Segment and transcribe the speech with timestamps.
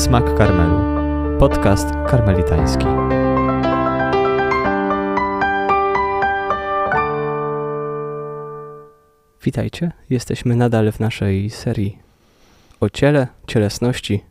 [0.00, 0.78] Smak Karmelu.
[1.38, 2.84] Podcast karmelitański.
[9.44, 9.92] Witajcie.
[10.10, 11.98] Jesteśmy nadal w naszej serii
[12.80, 14.24] o ciele, cielesności,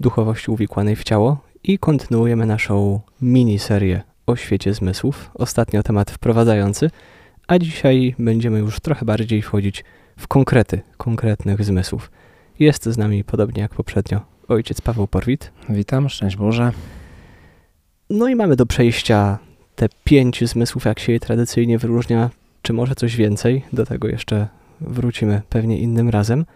[0.00, 5.30] duchowości uwikłanej w ciało i kontynuujemy naszą miniserię o świecie zmysłów.
[5.34, 6.90] Ostatnio temat wprowadzający,
[7.46, 9.84] a dzisiaj będziemy już trochę bardziej wchodzić
[10.16, 12.10] w konkrety konkretnych zmysłów.
[12.58, 15.52] Jest z nami, podobnie jak poprzednio, ojciec Paweł Porwit.
[15.68, 16.72] Witam, szczęść Boże.
[18.10, 19.38] No i mamy do przejścia
[19.76, 22.30] te pięć zmysłów, jak się je tradycyjnie wyróżnia,
[22.62, 23.64] czy może coś więcej.
[23.72, 24.48] Do tego jeszcze
[24.80, 26.46] wrócimy pewnie innym razem.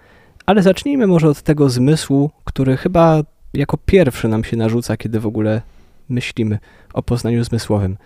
[0.47, 3.23] Ale zacznijmy może od tego zmysłu, który chyba
[3.55, 5.63] jako pierwszy nam się narzuca, kiedy w ogóle
[6.09, 6.59] myślimy
[6.95, 7.97] o poznaniu zmysłowym.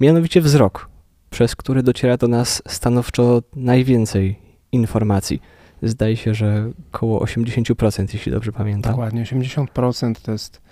[0.00, 0.88] Mianowicie wzrok,
[1.30, 4.36] przez który dociera do nas stanowczo najwięcej
[4.72, 5.42] informacji.
[5.82, 8.92] Zdaje się, że około 80%, jeśli dobrze pamiętam.
[8.92, 10.62] Dokładnie, 80% to jest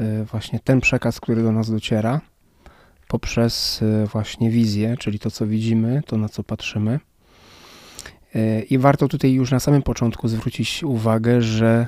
[0.00, 2.20] y, właśnie ten przekaz, który do nas dociera
[3.08, 7.00] poprzez y, właśnie wizję, czyli to, co widzimy, to, na co patrzymy.
[8.36, 11.86] Y, I warto tutaj już na samym początku zwrócić uwagę, że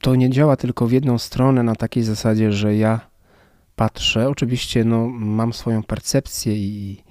[0.00, 3.00] to nie działa tylko w jedną stronę na takiej zasadzie, że ja
[3.76, 7.02] patrzę, oczywiście no, mam swoją percepcję i,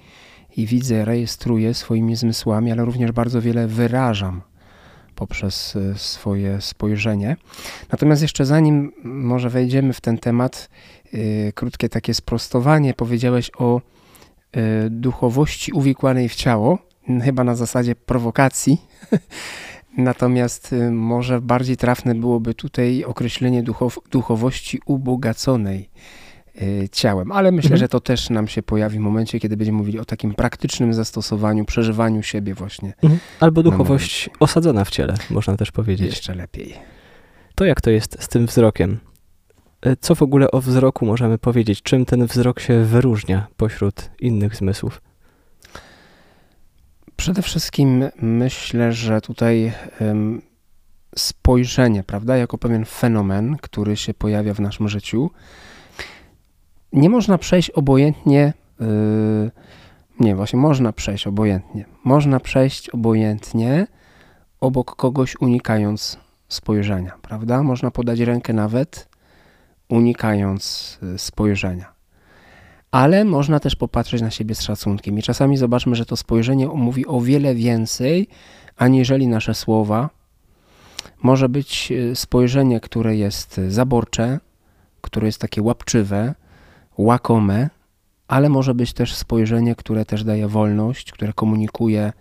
[0.56, 4.42] i widzę, rejestruję swoimi zmysłami, ale również bardzo wiele wyrażam
[5.14, 7.36] poprzez e, swoje spojrzenie.
[7.92, 10.68] Natomiast jeszcze zanim może wejdziemy w ten temat,
[11.12, 12.94] yy, krótkie takie sprostowanie.
[12.94, 13.80] Powiedziałeś o
[14.56, 16.78] yy, duchowości uwikłanej w ciało,
[17.24, 18.80] chyba na zasadzie prowokacji.
[19.96, 25.90] Natomiast może bardziej trafne byłoby tutaj określenie duchow duchowości ubogaconej
[26.92, 27.32] ciałem.
[27.32, 27.78] Ale myślę, mhm.
[27.78, 31.64] że to też nam się pojawi w momencie, kiedy będziemy mówili o takim praktycznym zastosowaniu,
[31.64, 32.94] przeżywaniu siebie właśnie.
[33.02, 33.20] Mhm.
[33.40, 36.06] Albo duchowość osadzona w ciele, można też powiedzieć.
[36.06, 36.74] Jeszcze lepiej.
[37.54, 38.98] To jak to jest z tym wzrokiem?
[39.82, 41.82] E, co w ogóle o wzroku możemy powiedzieć?
[41.82, 45.02] Czym ten wzrok się wyróżnia pośród innych zmysłów?
[47.16, 50.42] Przede wszystkim myślę, że tutaj um,
[51.16, 55.30] spojrzenie, prawda, jako pewien fenomen, który się pojawia w naszym życiu,
[56.92, 58.52] nie można przejść obojętnie.
[58.80, 59.50] Yy,
[60.20, 61.84] nie, właśnie można przejść obojętnie.
[62.04, 63.86] Można przejść obojętnie
[64.60, 67.62] obok kogoś, unikając spojrzenia, prawda?
[67.62, 69.08] Można podać rękę nawet,
[69.88, 71.92] unikając y, spojrzenia.
[72.90, 75.18] Ale można też popatrzeć na siebie z szacunkiem.
[75.18, 78.28] I czasami zobaczmy, że to spojrzenie mówi o wiele więcej,
[78.76, 80.10] aniżeli nasze słowa.
[81.22, 84.40] Może być y, spojrzenie, które jest zaborcze,
[85.00, 86.34] które jest takie łapczywe,
[86.98, 87.70] łakome,
[88.28, 92.12] ale może być też spojrzenie, które też daje wolność, które komunikuje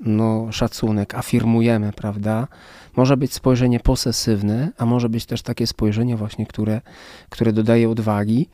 [0.00, 2.48] no, szacunek, afirmujemy, prawda?
[2.96, 6.80] Może być spojrzenie posesywne, a może być też takie spojrzenie właśnie, które,
[7.28, 8.48] które dodaje odwagi.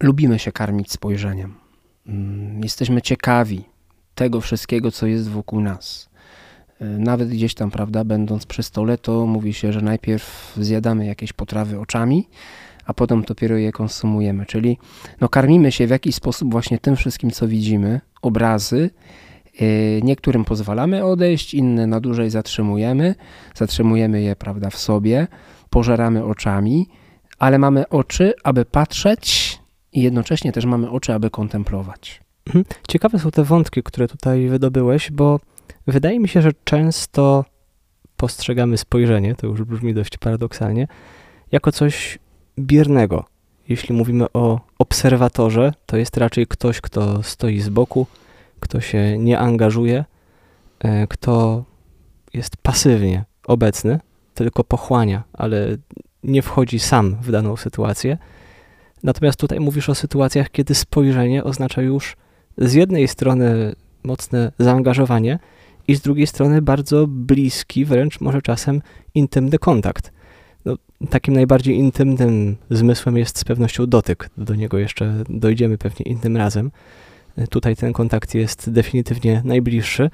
[0.00, 1.54] Lubimy się karmić spojrzeniem.
[2.06, 3.64] Mm, jesteśmy ciekawi
[4.14, 6.08] tego wszystkiego, co jest wokół nas.
[6.80, 11.80] Nawet gdzieś tam, prawda, będąc przy stole, to mówi się, że najpierw zjadamy jakieś potrawy
[11.80, 12.28] oczami,
[12.86, 14.46] a potem dopiero je konsumujemy.
[14.46, 14.78] Czyli
[15.20, 18.90] no, karmimy się w jakiś sposób właśnie tym wszystkim, co widzimy, obrazy.
[19.62, 23.14] Y, niektórym pozwalamy odejść, inne na dłużej zatrzymujemy,
[23.54, 25.26] zatrzymujemy je prawda, w sobie,
[25.70, 26.88] pożeramy oczami,
[27.38, 29.58] ale mamy oczy, aby patrzeć
[29.92, 32.20] i jednocześnie też mamy oczy, aby kontemplować.
[32.46, 32.64] Mhm.
[32.88, 35.40] Ciekawe są te wątki, które tutaj wydobyłeś, bo
[35.86, 37.44] wydaje mi się, że często
[38.16, 40.88] postrzegamy spojrzenie, to już brzmi dość paradoksalnie,
[41.52, 42.18] jako coś
[42.58, 43.24] biernego.
[43.68, 48.06] Jeśli mówimy o obserwatorze, to jest raczej ktoś, kto stoi z boku,
[48.60, 50.04] kto się nie angażuje,
[50.78, 51.64] e, kto
[52.34, 54.00] jest pasywnie obecny,
[54.34, 55.76] tylko pochłania, ale
[56.24, 58.18] nie wchodzi sam w daną sytuację.
[59.02, 62.16] Natomiast tutaj mówisz o sytuacjach, kiedy spojrzenie oznacza już
[62.58, 65.38] z jednej strony mocne zaangażowanie
[65.88, 68.82] i z drugiej strony bardzo bliski, wręcz może czasem
[69.14, 70.12] intymny kontakt.
[70.64, 70.76] No,
[71.10, 74.30] takim najbardziej intymnym zmysłem jest z pewnością dotyk.
[74.36, 76.70] Do niego jeszcze dojdziemy pewnie innym razem.
[77.50, 80.10] Tutaj ten kontakt jest definitywnie najbliższy,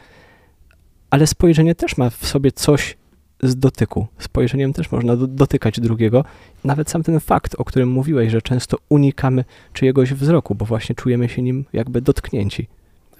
[1.11, 2.97] ale spojrzenie też ma w sobie coś
[3.43, 4.07] z dotyku.
[4.19, 6.25] Spojrzeniem też można do, dotykać drugiego.
[6.65, 11.29] Nawet sam ten fakt, o którym mówiłeś, że często unikamy czyjegoś wzroku, bo właśnie czujemy
[11.29, 12.69] się nim jakby dotknięci.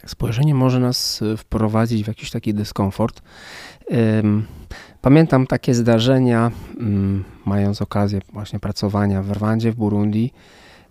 [0.07, 3.23] Spojrzenie może nas e, wprowadzić w jakiś taki dyskomfort.
[5.01, 6.51] Pamiętam takie zdarzenia,
[6.81, 10.33] mm, mając okazję właśnie pracowania w Rwandzie, w Burundi,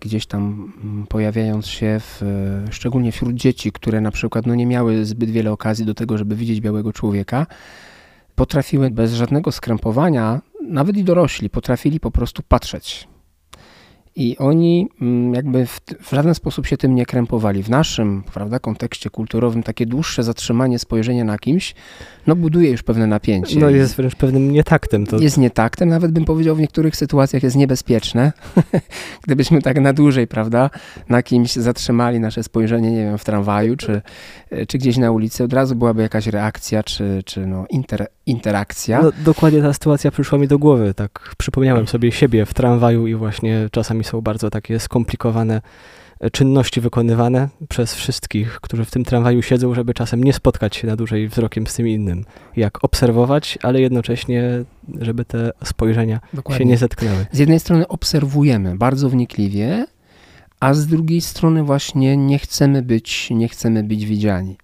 [0.00, 4.66] gdzieś tam mm, pojawiając się, w, e, szczególnie wśród dzieci, które na przykład no, nie
[4.66, 7.46] miały zbyt wiele okazji do tego, żeby widzieć białego człowieka,
[8.34, 13.08] potrafiły bez żadnego skrępowania nawet i dorośli potrafili po prostu patrzeć
[14.20, 17.62] i oni mm, jakby w, w, żaden sposób się tym nie krępowali.
[17.62, 21.74] W naszym prawda, kontekście kulturowym takie dłuższe zatrzymanie spojrzenia na kimś
[22.26, 23.60] no, buduje już pewne napięcie.
[23.60, 25.06] No jest wręcz pewnym nietaktem.
[25.06, 25.18] To...
[25.18, 28.32] Jest nietaktem, nawet bym powiedział w niektórych sytuacjach jest niebezpieczne.
[29.26, 30.70] Gdybyśmy tak na dłużej prawda,
[31.08, 34.02] na kimś zatrzymali nasze spojrzenie, nie wiem, w tramwaju czy,
[34.68, 39.02] czy gdzieś na ulicy, od razu byłaby jakaś reakcja czy, czy no, inter, interakcja.
[39.02, 40.94] No, dokładnie ta sytuacja przyszła mi do głowy.
[40.94, 45.62] Tak przypomniałem sobie siebie w tramwaju i właśnie czasami są bardzo takie skomplikowane
[46.20, 50.86] e, czynności wykonywane przez wszystkich, którzy w tym tramwaju siedzą, żeby czasem nie spotkać się
[50.86, 52.24] na dłużej wzrokiem z tym innym.
[52.56, 54.64] Jak obserwować, ale jednocześnie,
[55.00, 56.64] żeby te spojrzenia Dokładnie.
[56.64, 57.26] się nie zetknęły.
[57.32, 59.86] Z jednej strony obserwujemy bardzo wnikliwie,
[60.60, 64.56] a z drugiej strony właśnie nie chcemy być, nie chcemy być widziani.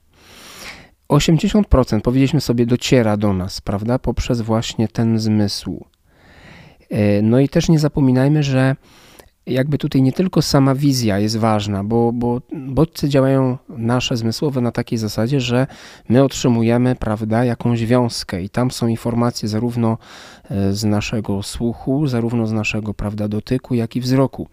[1.08, 5.84] 80% powiedzieliśmy sobie dociera do nas, prawda, poprzez właśnie ten zmysł.
[6.90, 8.76] E, no i też nie zapominajmy, że
[9.46, 14.72] jakby tutaj nie tylko sama wizja jest ważna, bo, bo bodźce działają nasze zmysłowe na
[14.72, 15.66] takiej zasadzie, że
[16.08, 19.98] my otrzymujemy, prawda, jakąś wiązkę i tam są informacje zarówno
[20.50, 24.48] e, z naszego słuchu, zarówno z naszego, prawda, dotyku, jak i wzroku.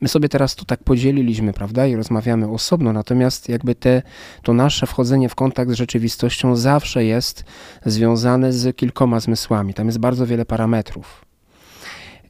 [0.00, 4.02] My sobie teraz to tak podzieliliśmy, prawda, i rozmawiamy osobno, natomiast jakby te,
[4.42, 7.44] to nasze wchodzenie w kontakt z rzeczywistością zawsze jest
[7.86, 9.74] związane z kilkoma zmysłami.
[9.74, 11.24] Tam jest bardzo wiele parametrów.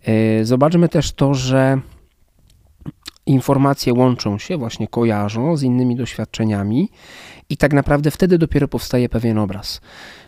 [0.07, 1.81] E, zobaczmy też to, że
[3.27, 6.91] informacje łączą się, właśnie kojarzą z innymi doświadczeniami
[7.49, 9.81] i tak naprawdę wtedy dopiero powstaje pewien obraz.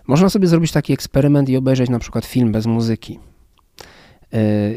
[0.07, 3.19] Można sobie zrobić taki eksperyment i obejrzeć na przykład film bez muzyki.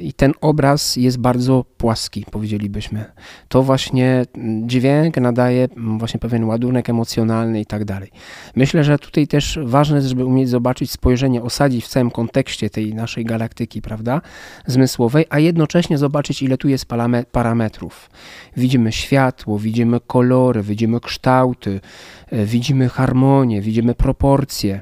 [0.01, 3.06] I ten obraz jest bardzo płaski, powiedzielibyśmy.
[3.48, 4.25] To właśnie
[4.65, 5.68] dźwięk nadaje
[5.98, 8.12] właśnie pewien ładunek emocjonalny i tak dalej.
[8.56, 12.94] Myślę, że tutaj też ważne jest, żeby umieć zobaczyć spojrzenie, osadzić w całym kontekście tej
[12.94, 14.21] naszej galaktyki, prawda,
[14.68, 16.86] zmysłowej, a jednocześnie zobaczyć, ile tu jest
[17.31, 18.09] parametrów.
[18.57, 21.80] Widzimy światło, widzimy kolory, widzimy kształty,
[22.27, 24.81] e, widzimy harmonię, widzimy proporcje.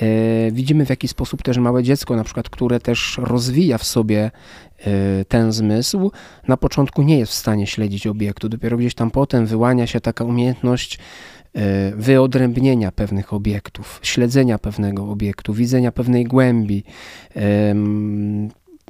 [0.00, 4.30] E, widzimy w jaki sposób też małe dziecko, na przykład, które też rozwija w sobie
[4.78, 6.12] e, ten zmysł,
[6.48, 8.48] na początku nie jest w stanie śledzić obiektu.
[8.48, 10.98] Dopiero gdzieś tam potem wyłania się taka umiejętność
[11.54, 16.84] e, wyodrębnienia pewnych obiektów, śledzenia pewnego obiektu, widzenia pewnej głębi,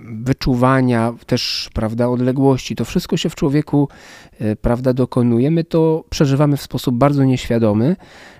[0.05, 2.77] wyczuwania też, prawda, odległości.
[2.77, 3.89] To wszystko się w człowieku,
[4.61, 5.51] prawda, dokonuje.
[5.51, 7.97] My to przeżywamy w sposób bardzo nieświadomy,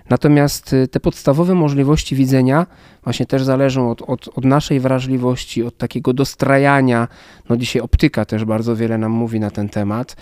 [0.09, 2.67] Natomiast y, te podstawowe możliwości widzenia
[3.03, 7.07] właśnie też zależą od, od, od, naszej wrażliwości, od takiego dostrajania.
[7.49, 10.15] No dzisiaj optyka też bardzo wiele nam mówi na ten temat.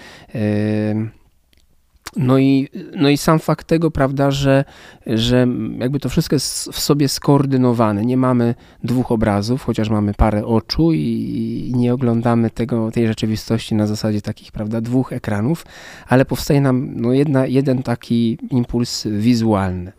[2.18, 4.66] No i, no i sam fakt tego, prawda, że,
[5.08, 5.48] że
[5.80, 8.06] jakby to wszystko jest w sobie skoordynowane.
[8.06, 13.88] Nie mamy dwóch obrazów, chociaż mamy parę oczu i, nie oglądamy tego, tej rzeczywistości na
[13.88, 15.66] zasadzie takich, prawda, dwóch ekranów,
[16.08, 19.92] ale powstaje nam no jedna, jeden taki impuls wizualny.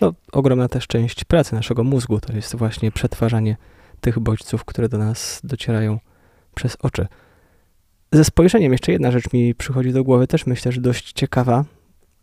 [0.00, 3.56] No, ogromna też część pracy naszego mózgu to jest właśnie przetwarzanie
[4.00, 5.98] tych bodźców, które do nas docierają
[6.54, 7.06] przez oczy.
[8.12, 11.64] Ze spojrzeniem jeszcze jedna rzecz mi przychodzi do głowy, też myślę, że dość ciekawa.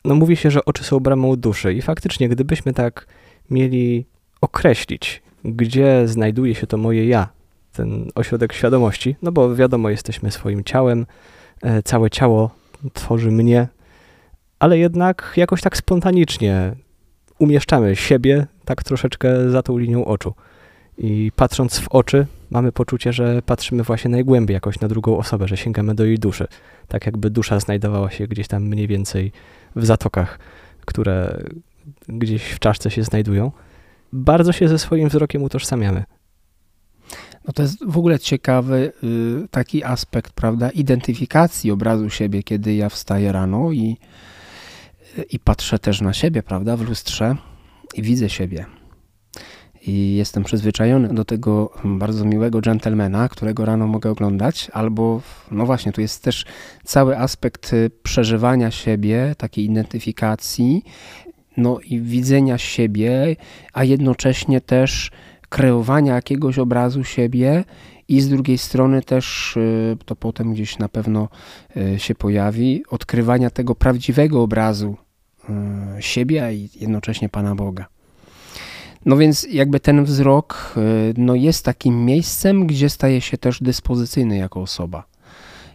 [0.06, 3.07] No mówi się, że oczy są bramą duszy i faktycznie, gdybyśmy tak
[3.50, 4.06] mieli
[4.41, 7.30] określić, gdzie znajduje się to moje ja,
[7.74, 11.06] ten ośrodek świadomości, no bo wiadomo, jesteśmy swoim ciałem,
[11.61, 12.52] e, całe ciało
[12.94, 13.68] tworzy mnie,
[14.59, 16.75] ale jednak jakoś tak spontanicznie
[17.40, 20.33] umieszczamy siebie tak troszeczkę za tą linią oczu.
[20.97, 25.57] I patrząc w oczy, mamy poczucie, że patrzymy właśnie najgłębiej jakoś na drugą osobę, że
[25.57, 26.47] sięgamy do jej duszy.
[26.87, 29.31] Tak jakby dusza znajdowała się gdzieś tam mniej więcej
[29.75, 30.39] w zatokach,
[30.85, 31.44] które
[32.07, 33.51] gdzieś w czaszce się znajdują.
[34.13, 36.03] Bardzo się ze swoim wzrokiem utożsamiamy.
[37.47, 42.89] No to jest w ogóle ciekawy y, taki aspekt, prawda, identyfikacji obrazu siebie, kiedy ja
[42.89, 43.97] wstaję rano i,
[45.29, 47.35] i patrzę też na siebie, prawda, w lustrze
[47.94, 48.79] i widzę siebie
[49.88, 55.21] i jestem przyzwyczajony do tego bardzo miłego dżentelmena, którego rano mogę oglądać, albo,
[55.52, 56.45] no właśnie, tu jest też
[56.83, 60.83] cały aspekt y, przeżywania siebie, takiej identyfikacji,
[61.57, 63.36] no i widzenia siebie,
[63.74, 65.12] a jednocześnie też
[65.50, 67.64] kreowania jakiegoś obrazu siebie
[68.07, 71.30] i z drugiej strony też, y, to potem gdzieś na pewno
[71.78, 74.98] y, się pojawi, odkrywania tego prawdziwego obrazu
[76.00, 77.98] siebie i jednocześnie Pana Boga.
[79.06, 84.37] No więc jakby ten wzrok y, no jest takim miejscem, gdzie staje się też dyspozycyjny
[84.37, 85.03] jako osoba.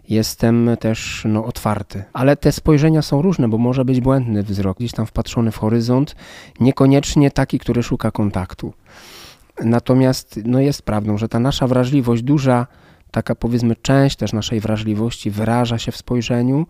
[0.09, 4.93] Jestem też no, otwarty, ale te spojrzenia są różne, bo może być błędny wzrok, gdzieś
[4.93, 6.17] tam wpatrzony w horyzont,
[6.61, 8.73] niekoniecznie taki, który szuka kontaktu.
[9.65, 12.67] Natomiast no jest prawdą, że ta nasza wrażliwość, duża
[13.11, 16.67] taka powiedzmy część też naszej wrażliwości wyraża się w spojrzeniu,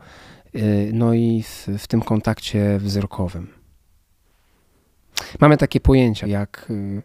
[0.55, 3.64] y, no i w, w tym kontakcie wzrokowym.
[5.41, 7.03] Mamy takie pojęcia jak y,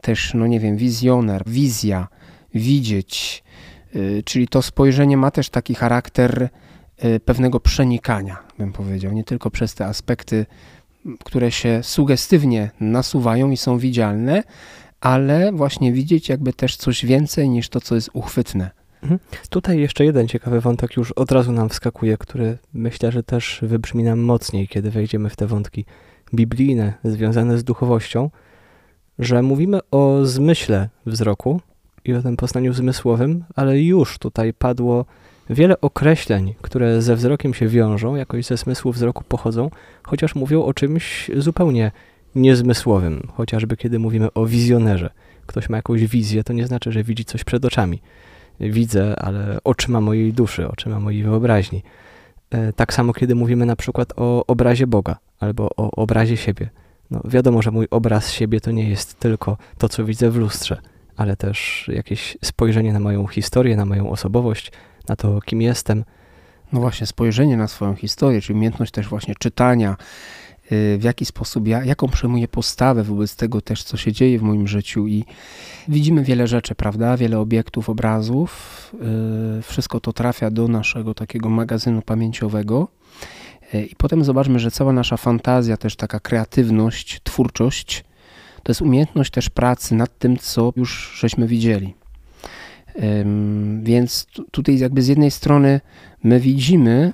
[0.00, 2.08] też, no nie wiem, wizjoner, wizja,
[2.54, 3.44] widzieć,
[3.96, 6.48] y, czyli to spojrzenie ma też taki charakter
[7.24, 10.46] pewnego przenikania, bym powiedział, nie tylko przez te aspekty,
[11.24, 14.42] które się sugestywnie nasuwają i są widzialne,
[15.00, 18.70] ale właśnie widzieć jakby też coś więcej niż to, co jest uchwytne.
[19.02, 19.20] Mhm.
[19.50, 24.02] Tutaj jeszcze jeden ciekawy wątek już od razu nam wskakuje, który myślę, że też wybrzmi
[24.02, 25.84] nam mocniej, kiedy wejdziemy w te wątki
[26.34, 28.30] biblijne związane z duchowością,
[29.18, 31.60] że mówimy o zmyśle wzroku
[32.04, 35.04] i o tym poznaniu zmysłowym, ale już tutaj padło
[35.50, 39.70] wiele określeń, które ze wzrokiem się wiążą, jakoś ze smysłu wzroku pochodzą,
[40.02, 41.92] chociaż mówią o czymś zupełnie
[42.34, 45.10] niezmysłowym, chociażby kiedy mówimy o wizjonerze.
[45.46, 48.02] Ktoś ma jakąś wizję, to nie znaczy, że widzi coś przed oczami.
[48.60, 51.82] Widzę, ale oczyma mojej duszy, oczyma mojej wyobraźni.
[52.50, 56.70] E, tak samo, kiedy mówimy na przykład o obrazie Boga albo o obrazie siebie.
[57.10, 60.80] No, wiadomo, że mój obraz siebie to nie jest tylko to, co widzę w lustrze,
[61.16, 64.72] ale też jakieś spojrzenie na moją historię, na moją osobowość,
[65.08, 66.04] na to, kim jestem.
[66.72, 69.96] No właśnie, spojrzenie na swoją historię, czyli umiejętność też właśnie czytania,
[70.72, 74.42] Y, w jaki sposób ja, jaką przejmuję postawę wobec tego też, co się dzieje w
[74.42, 75.24] moim życiu i
[75.88, 78.92] widzimy wiele rzeczy, prawda, wiele obiektów, obrazów,
[79.58, 82.88] y, wszystko to trafia do naszego takiego magazynu pamięciowego
[83.72, 88.04] i potem zobaczmy, że cała nasza fantazja, też taka kreatywność, twórczość,
[88.62, 91.94] to jest umiejętność też pracy nad tym, co już żeśmy widzieli.
[93.82, 95.80] Więc tutaj jakby z jednej strony
[96.24, 97.12] my widzimy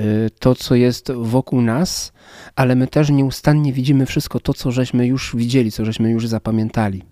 [0.00, 2.12] Y, to, co jest wokół nas,
[2.56, 7.02] ale my też nieustannie widzimy wszystko to, co żeśmy już widzieli, co żeśmy już zapamiętali.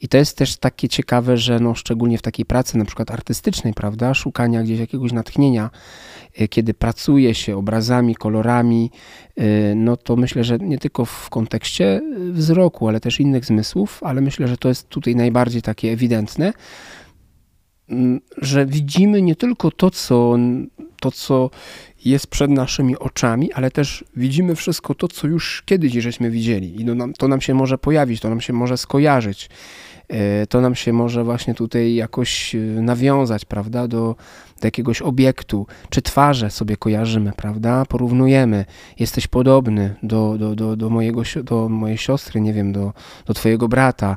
[0.00, 3.74] I to jest też takie ciekawe, że no, szczególnie w takiej pracy na przykład artystycznej,
[3.74, 5.70] prawda, szukania gdzieś jakiegoś natchnienia,
[6.40, 8.90] y, kiedy pracuje się obrazami, kolorami,
[9.40, 12.00] y, no to myślę, że nie tylko w kontekście
[12.32, 16.52] wzroku, ale też innych zmysłów, ale myślę, że to jest tutaj najbardziej takie ewidentne,
[17.88, 20.36] mm, że widzimy nie tylko to, co,
[21.00, 21.50] to, co
[22.04, 26.82] jest przed naszymi oczami, ale też widzimy wszystko to, co już kiedyś żeśmy widzieli.
[26.82, 29.48] I to nam, to nam się może pojawić, to nam się może skojarzyć.
[30.10, 34.16] E, to nam się może właśnie tutaj jakoś e, nawiązać, prawda, do,
[34.60, 38.64] do jakiegoś obiektu, czy twarze sobie kojarzymy, prawda, porównujemy,
[38.98, 42.92] jesteś podobny do, do, do, do, mojego, do mojej siostry, nie wiem, do,
[43.26, 44.16] do twojego brata,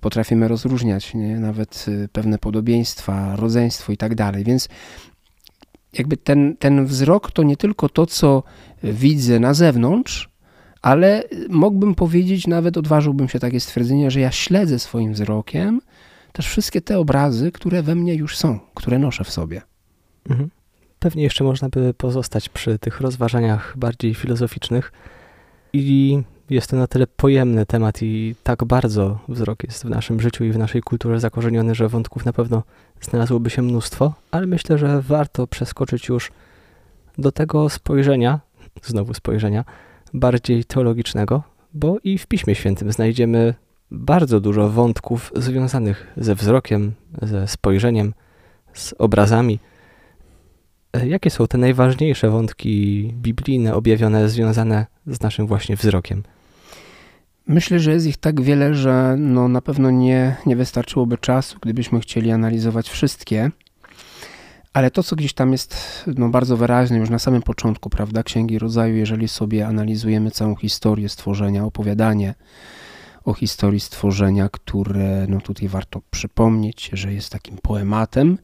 [0.00, 1.40] potrafimy rozróżniać nie?
[1.40, 4.68] nawet e, pewne podobieństwa, rodzeństwo i tak dalej, więc
[5.92, 8.42] jakby ten, ten wzrok to nie tylko to, co
[8.82, 10.31] widzę na zewnątrz,
[10.82, 15.80] ale mógłbym powiedzieć, nawet odważyłbym się takie stwierdzenie, że ja śledzę swoim wzrokiem
[16.32, 19.62] też wszystkie te obrazy, które we mnie już są, które noszę w sobie.
[20.30, 20.50] Mhm.
[20.98, 24.92] Pewnie jeszcze można by pozostać przy tych rozważaniach bardziej filozoficznych
[25.72, 30.44] i jest to na tyle pojemny temat i tak bardzo wzrok jest w naszym życiu
[30.44, 32.62] i w naszej kulturze zakorzeniony, że wątków na pewno
[33.00, 36.32] znalazłoby się mnóstwo, ale myślę, że warto przeskoczyć już
[37.18, 38.40] do tego spojrzenia,
[38.82, 39.64] znowu spojrzenia,
[40.14, 41.42] bardziej teologicznego,
[41.74, 43.54] bo i w Piśmie Świętym znajdziemy
[43.90, 46.92] bardzo dużo wątków związanych ze wzrokiem,
[47.22, 48.14] ze spojrzeniem,
[48.72, 49.58] z obrazami.
[50.92, 56.22] E, jakie są te najważniejsze wątki biblijne, objawione, związane z naszym właśnie wzrokiem?
[57.46, 62.00] Myślę, że jest ich tak wiele, że no na pewno nie, nie wystarczyłoby czasu, gdybyśmy
[62.00, 63.50] chcieli analizować wszystkie.
[64.72, 68.58] Ale to, co gdzieś tam jest no, bardzo wyraźne już na samym początku, prawda, Księgi
[68.58, 72.34] Rodzaju, jeżeli sobie analizujemy całą historię stworzenia, opowiadanie
[73.24, 78.38] o historii stworzenia, które no, tutaj warto przypomnieć, że jest takim poematem,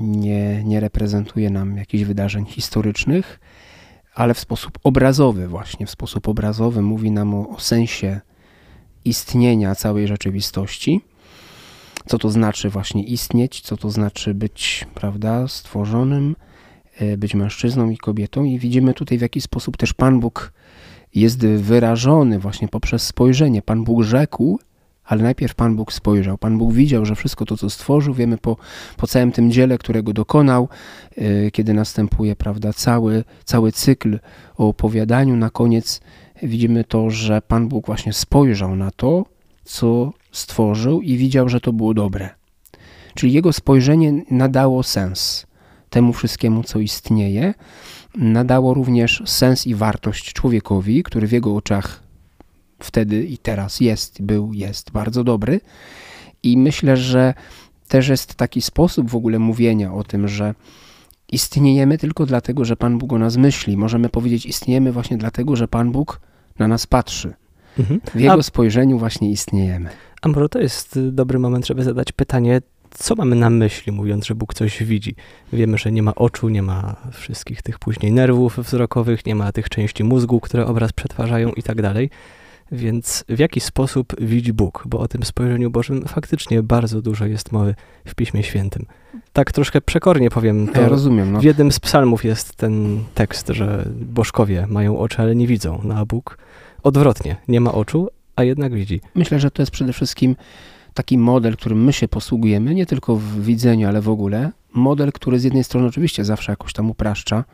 [0.00, 3.40] nie, nie reprezentuje nam jakichś wydarzeń historycznych,
[4.14, 8.20] ale w sposób obrazowy, właśnie w sposób obrazowy mówi nam o, o sensie
[9.04, 11.00] istnienia całej rzeczywistości.
[12.06, 16.36] Co to znaczy właśnie istnieć, co to znaczy być, prawda, stworzonym,
[16.98, 20.52] e, być mężczyzną i kobietą, i widzimy tutaj, w jaki sposób też Pan Bóg
[21.14, 23.62] jest wyrażony właśnie poprzez spojrzenie.
[23.62, 24.58] Pan Bóg rzekł,
[25.04, 26.38] ale najpierw Pan Bóg spojrzał.
[26.38, 28.56] Pan Bóg widział, że wszystko to, co stworzył, wiemy po,
[28.96, 30.68] po całym tym dziele, którego dokonał,
[31.16, 34.18] yy, kiedy następuje prawda, cały, cały cykl
[34.56, 36.00] o opowiadaniu, na koniec
[36.42, 39.24] widzimy to, że Pan Bóg właśnie spojrzał na to,
[39.64, 42.30] co stworzył i widział, że to było dobre.
[43.14, 45.46] Czyli jego spojrzenie nadało sens
[45.90, 47.54] temu wszystkiemu, co istnieje,
[48.14, 52.02] nadało również sens i wartość człowiekowi, który w jego oczach
[52.78, 55.60] wtedy i teraz jest, był, jest bardzo dobry.
[56.42, 57.34] I myślę, że
[57.88, 60.54] też jest taki sposób w ogóle mówienia o tym, że
[61.32, 63.76] istniejemy tylko dlatego, że Pan Bóg o nas myśli.
[63.76, 66.20] Możemy powiedzieć, istniejemy właśnie dlatego, że Pan Bóg
[66.58, 67.34] na nas patrzy.
[67.78, 68.00] Mhm.
[68.14, 68.42] W Jego A...
[68.42, 69.90] spojrzeniu właśnie istniejemy.
[70.22, 74.34] A może to jest dobry moment, żeby zadać pytanie, co mamy na myśli, mówiąc, że
[74.34, 75.14] Bóg coś widzi?
[75.52, 79.68] Wiemy, że nie ma oczu, nie ma wszystkich tych później nerwów wzrokowych, nie ma tych
[79.68, 82.10] części mózgu, które obraz przetwarzają i tak dalej.
[82.72, 84.84] Więc w jaki sposób widzi Bóg?
[84.86, 88.86] Bo o tym spojrzeniu Bożym faktycznie bardzo dużo jest mowy w Piśmie Świętym.
[89.32, 90.68] Tak troszkę przekornie powiem.
[90.68, 91.32] To ja rozumiem.
[91.32, 91.40] No.
[91.40, 95.80] W jednym z psalmów jest ten tekst, że bożkowie mają oczy, ale nie widzą.
[95.84, 96.38] No a Bóg
[96.82, 99.00] odwrotnie, nie ma oczu, a jednak widzi.
[99.14, 100.36] Myślę, że to jest przede wszystkim
[100.94, 104.50] taki model, którym my się posługujemy, nie tylko w widzeniu, ale w ogóle.
[104.72, 107.44] Model, który z jednej strony oczywiście zawsze jakoś tam upraszcza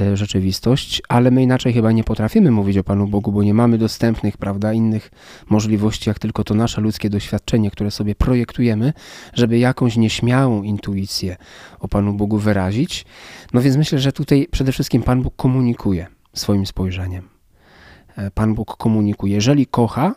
[0.00, 3.78] e, rzeczywistość, ale my inaczej chyba nie potrafimy mówić o Panu Bogu, bo nie mamy
[3.78, 5.10] dostępnych, prawda, innych
[5.50, 8.92] możliwości, jak tylko to nasze ludzkie doświadczenie, które sobie projektujemy,
[9.34, 11.36] żeby jakąś nieśmiałą intuicję
[11.80, 13.06] o Panu Bogu wyrazić.
[13.52, 17.39] No więc myślę, że tutaj przede wszystkim Pan Bóg komunikuje swoim spojrzeniem.
[18.20, 19.34] E, Pan Bóg komunikuje.
[19.34, 20.14] Jeżeli kocha,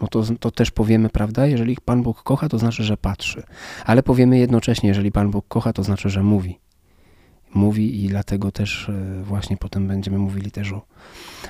[0.00, 1.46] no to, to też powiemy, prawda?
[1.46, 3.42] Jeżeli Pan Bóg kocha, to znaczy, że patrzy.
[3.84, 6.58] Ale powiemy jednocześnie, jeżeli Pan Bóg kocha, to znaczy, że mówi.
[7.54, 10.82] Mówi i dlatego też e, właśnie potem będziemy mówili też o,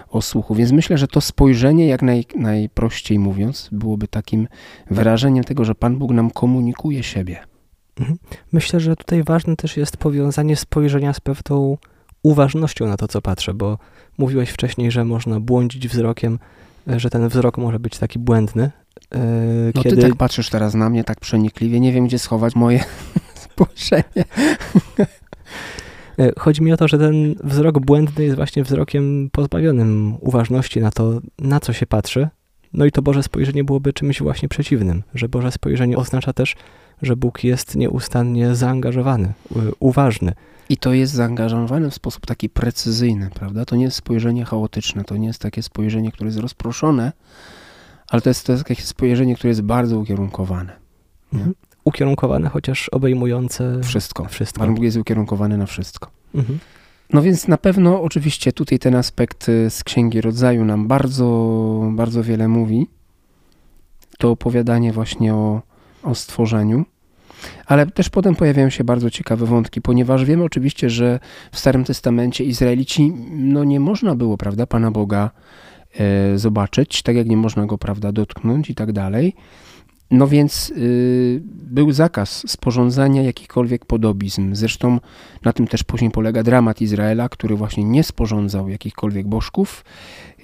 [0.09, 0.55] o słuchu.
[0.55, 4.49] Więc myślę, że to spojrzenie, jak naj, najprościej mówiąc, byłoby takim
[4.91, 7.39] wyrażeniem tego, że Pan Bóg nam komunikuje siebie.
[8.01, 8.19] Mhm.
[8.53, 11.79] Myślę, że tutaj ważne też jest powiązanie spojrzenia z pewną
[12.23, 13.79] uważnością na to, co patrzę, bo
[14.21, 16.39] mówiłeś wcześniej, że można błądzić wzrokiem
[16.87, 18.71] że ten wzrok może być taki błędny.
[19.15, 19.21] Yy,
[19.75, 19.97] no kiedy...
[19.97, 22.85] ty tak patrzysz teraz na mnie tak przenikliwie, nie wiem gdzie schować moje
[23.35, 24.25] spojrzenie.
[26.19, 30.91] E, chodzi mi o to, że ten wzrok błędny jest właśnie wzrokiem pozbawionym uważności na
[30.91, 32.29] to, na co się patrzy.
[32.73, 36.57] No i to Boże spojrzenie byłoby czymś właśnie przeciwnym, że Boże spojrzenie oznacza też,
[37.03, 39.33] że Bóg jest nieustannie zaangażowany,
[39.81, 40.33] uważny.
[40.69, 43.65] I to jest zaangażowane w sposób taki precyzyjny, prawda?
[43.65, 47.13] To nie jest spojrzenie chaotyczne, to nie jest takie spojrzenie, które jest rozproszone,
[48.09, 50.73] ale to jest, to jest takie spojrzenie, które jest bardzo ukierunkowane.
[51.33, 51.55] Mhm.
[51.85, 54.25] Ukierunkowane, chociaż obejmujące wszystko.
[54.25, 54.61] wszystko.
[54.61, 56.11] Pan Bóg jest ukierunkowany na wszystko.
[56.35, 56.59] Mhm.
[57.13, 62.23] No więc na pewno oczywiście tutaj ten aspekt y, z Księgi Rodzaju nam bardzo, bardzo
[62.23, 62.87] wiele mówi.
[64.19, 65.63] To opowiadanie właśnie o,
[66.03, 66.85] o stworzeniu.
[67.67, 71.21] Ale też potem pojawiają się bardzo ciekawe wątki, ponieważ wiemy oczywiście, że
[71.53, 75.31] w Starym Testamencie Izraelici, no nie można było, prawda, Pana Boga
[76.01, 79.35] e, zobaczyć, tak jak nie można go, prawda, dotknąć i tak dalej.
[80.11, 84.55] No więc y, był zakaz sporządzania jakichkolwiek podobizm.
[84.55, 85.01] Zresztą
[85.45, 89.85] na tym też później polega dramat Izraela, który właśnie nie sporządzał jakichkolwiek bożków,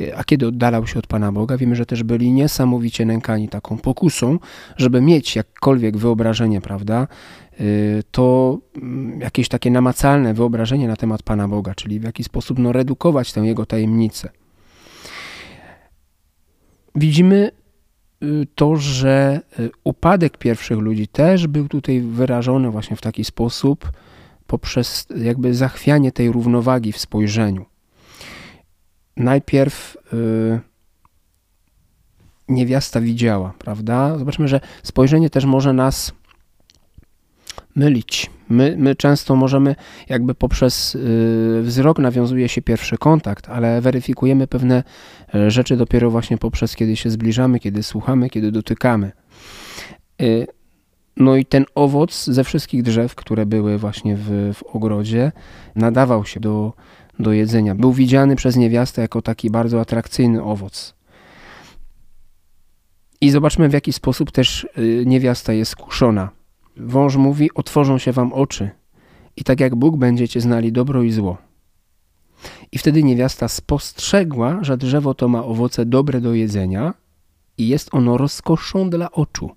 [0.00, 3.78] y, a kiedy oddalał się od Pana Boga, wiemy, że też byli niesamowicie nękani taką
[3.78, 4.38] pokusą,
[4.76, 7.08] żeby mieć jakkolwiek wyobrażenie, prawda,
[7.60, 12.58] y, to mm, jakieś takie namacalne wyobrażenie na temat Pana Boga, czyli w jakiś sposób
[12.58, 14.28] no, redukować tę jego tajemnicę.
[16.94, 17.50] Widzimy
[18.54, 23.92] to, że y, upadek pierwszych ludzi też był tutaj wyrażony właśnie w taki sposób,
[24.46, 27.64] poprzez jakby zachwianie tej równowagi w spojrzeniu.
[29.16, 30.60] Najpierw yy,
[32.48, 34.18] niewiasta widziała, prawda?
[34.18, 36.12] Zobaczmy, że spojrzenie też może nas
[37.76, 38.30] mylić.
[38.48, 39.74] My, my często możemy,
[40.08, 44.82] jakby poprzez y, wzrok nawiązuje się pierwszy kontakt, ale weryfikujemy pewne
[45.34, 49.12] y, rzeczy dopiero właśnie poprzez, kiedy się zbliżamy, kiedy słuchamy, kiedy dotykamy.
[50.22, 50.46] Y,
[51.16, 55.32] no i ten owoc ze wszystkich drzew, które były właśnie w, w ogrodzie,
[55.74, 56.72] nadawał się do,
[57.18, 57.74] do jedzenia.
[57.74, 60.94] Był widziany przez niewiastę jako taki bardzo atrakcyjny owoc.
[63.20, 64.68] I zobaczmy, w jaki sposób też
[65.06, 66.35] niewiasta jest skuszona.
[66.76, 68.70] Wąż mówi: Otworzą się wam oczy,
[69.36, 71.36] i tak jak Bóg będziecie znali dobro i zło.
[72.72, 76.94] I wtedy niewiasta spostrzegła, że drzewo to ma owoce dobre do jedzenia
[77.58, 79.50] i jest ono rozkoszą dla oczu.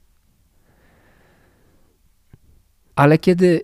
[2.96, 3.62] Ale kiedy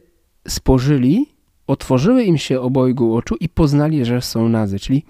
[0.48, 1.26] spożyli,
[1.68, 5.06] otworzyły im się obojgu oczu i poznali, że są nadzy, czyli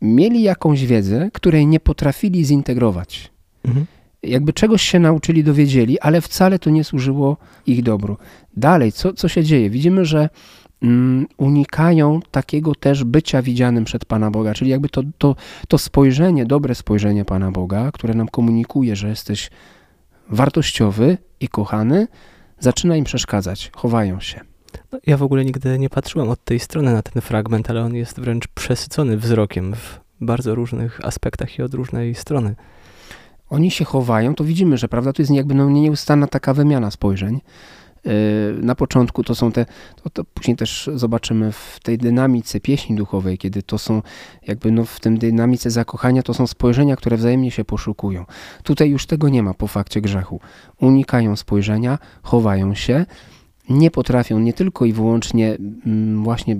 [0.00, 3.30] mieli jakąś wiedzę, której nie potrafili zintegrować.
[3.64, 3.86] Mhm
[4.22, 8.16] jakby czegoś się nauczyli, dowiedzieli, ale wcale to nie służyło ich dobru.
[8.56, 9.70] Dalej, co, co się dzieje?
[9.70, 10.28] Widzimy, że
[10.82, 15.36] mm, unikają takiego też bycia widzianym przed Pana Boga, czyli jakby to, to,
[15.68, 19.50] to spojrzenie, dobre spojrzenie Pana Boga, które nam komunikuje, że jesteś
[20.28, 22.08] wartościowy i kochany,
[22.58, 24.40] zaczyna im przeszkadzać, chowają się.
[24.92, 27.94] No, ja w ogóle nigdy nie patrzyłem od tej strony na ten fragment, ale on
[27.94, 32.54] jest wręcz przesycony wzrokiem w bardzo różnych aspektach i od różnej strony.
[33.50, 37.40] Oni się chowają, to widzimy, że prawda, to jest jakby no, nieustanna taka wymiana spojrzeń.
[38.04, 38.12] Yy,
[38.62, 39.66] na początku to są te,
[40.02, 44.02] to, to, później też zobaczymy w tej dynamice pieśni duchowej, kiedy to są
[44.46, 48.24] jakby no w tym dynamice zakochania, to są spojrzenia, które wzajemnie się poszukują.
[48.62, 50.40] Tutaj już tego nie ma po fakcie grzechu.
[50.80, 53.06] Unikają spojrzenia, chowają się,
[53.68, 56.56] nie potrafią nie tylko i wyłącznie mm, właśnie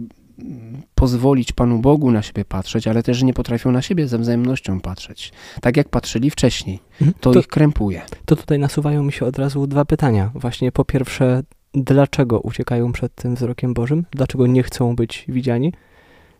[0.94, 5.32] pozwolić Panu Bogu na siebie patrzeć, ale też nie potrafią na siebie ze wzajemnością patrzeć.
[5.60, 6.78] Tak jak patrzyli wcześniej.
[6.92, 7.14] Mhm.
[7.20, 8.02] To, to ich krępuje.
[8.24, 10.30] To tutaj nasuwają mi się od razu dwa pytania.
[10.34, 11.42] Właśnie po pierwsze,
[11.74, 14.04] dlaczego uciekają przed tym wzrokiem Bożym?
[14.10, 15.72] Dlaczego nie chcą być widziani?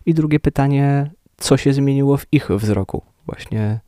[0.06, 3.02] I drugie pytanie, co się zmieniło w ich wzroku?
[3.26, 3.80] Właśnie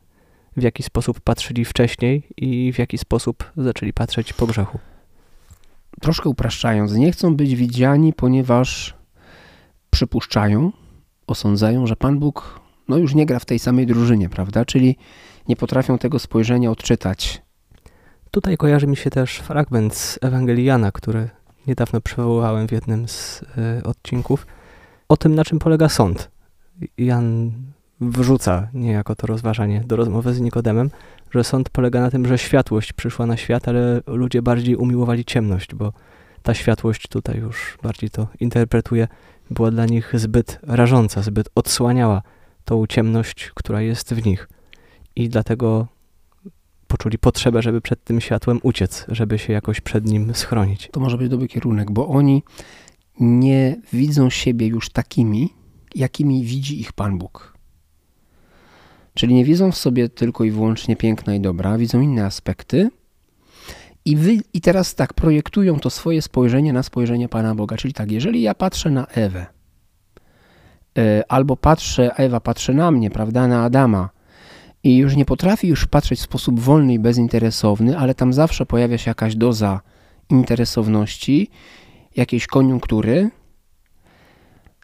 [0.57, 4.79] w jaki sposób patrzyli wcześniej i w jaki sposób zaczęli patrzeć po grzechu?
[6.01, 8.93] Troszkę upraszczając, nie chcą być widziani, ponieważ
[9.93, 10.71] przypuszczają,
[11.27, 14.65] osądzają, że Pan Bóg no już nie gra w tej samej drużynie, prawda?
[14.65, 14.97] Czyli
[15.47, 17.41] nie potrafią tego spojrzenia odczytać.
[18.31, 21.29] Tutaj kojarzy mi się też fragment z Ewangelii Jana, który
[21.67, 23.41] niedawno przywołałem w jednym z
[23.79, 24.47] y, odcinków,
[25.09, 26.31] o tym, na czym polega sąd.
[26.97, 27.51] Jan
[28.01, 30.89] wrzuca niejako to rozważanie do rozmowy z Nikodemem,
[31.31, 35.75] że sąd polega na tym, że światłość przyszła na świat, ale ludzie bardziej umiłowali ciemność,
[35.75, 35.93] bo
[36.43, 39.07] ta światłość tutaj już bardziej to interpretuje
[39.51, 42.21] była dla nich zbyt rażąca, zbyt odsłaniała
[42.65, 44.49] tą ciemność, która jest w nich.
[45.15, 45.87] I dlatego
[46.87, 50.89] poczuli potrzebę, żeby przed tym światłem uciec, żeby się jakoś przed nim schronić.
[50.91, 52.43] To może być dobry kierunek, bo oni
[53.19, 55.49] nie widzą siebie już takimi,
[55.95, 57.57] jakimi widzi ich Pan Bóg.
[59.13, 62.89] Czyli nie widzą w sobie tylko i wyłącznie piękna i dobra, widzą inne aspekty,
[64.05, 67.77] i, wy, I teraz tak, projektują to swoje spojrzenie na spojrzenie Pana Boga.
[67.77, 69.45] Czyli tak, jeżeli ja patrzę na Ewę,
[70.95, 74.09] yy, albo patrzę, Ewa patrzy na mnie, prawda, na Adama,
[74.83, 78.97] i już nie potrafi już patrzeć w sposób wolny i bezinteresowny, ale tam zawsze pojawia
[78.97, 79.81] się jakaś doza
[80.29, 81.49] interesowności,
[82.15, 83.29] jakiejś koniunktury,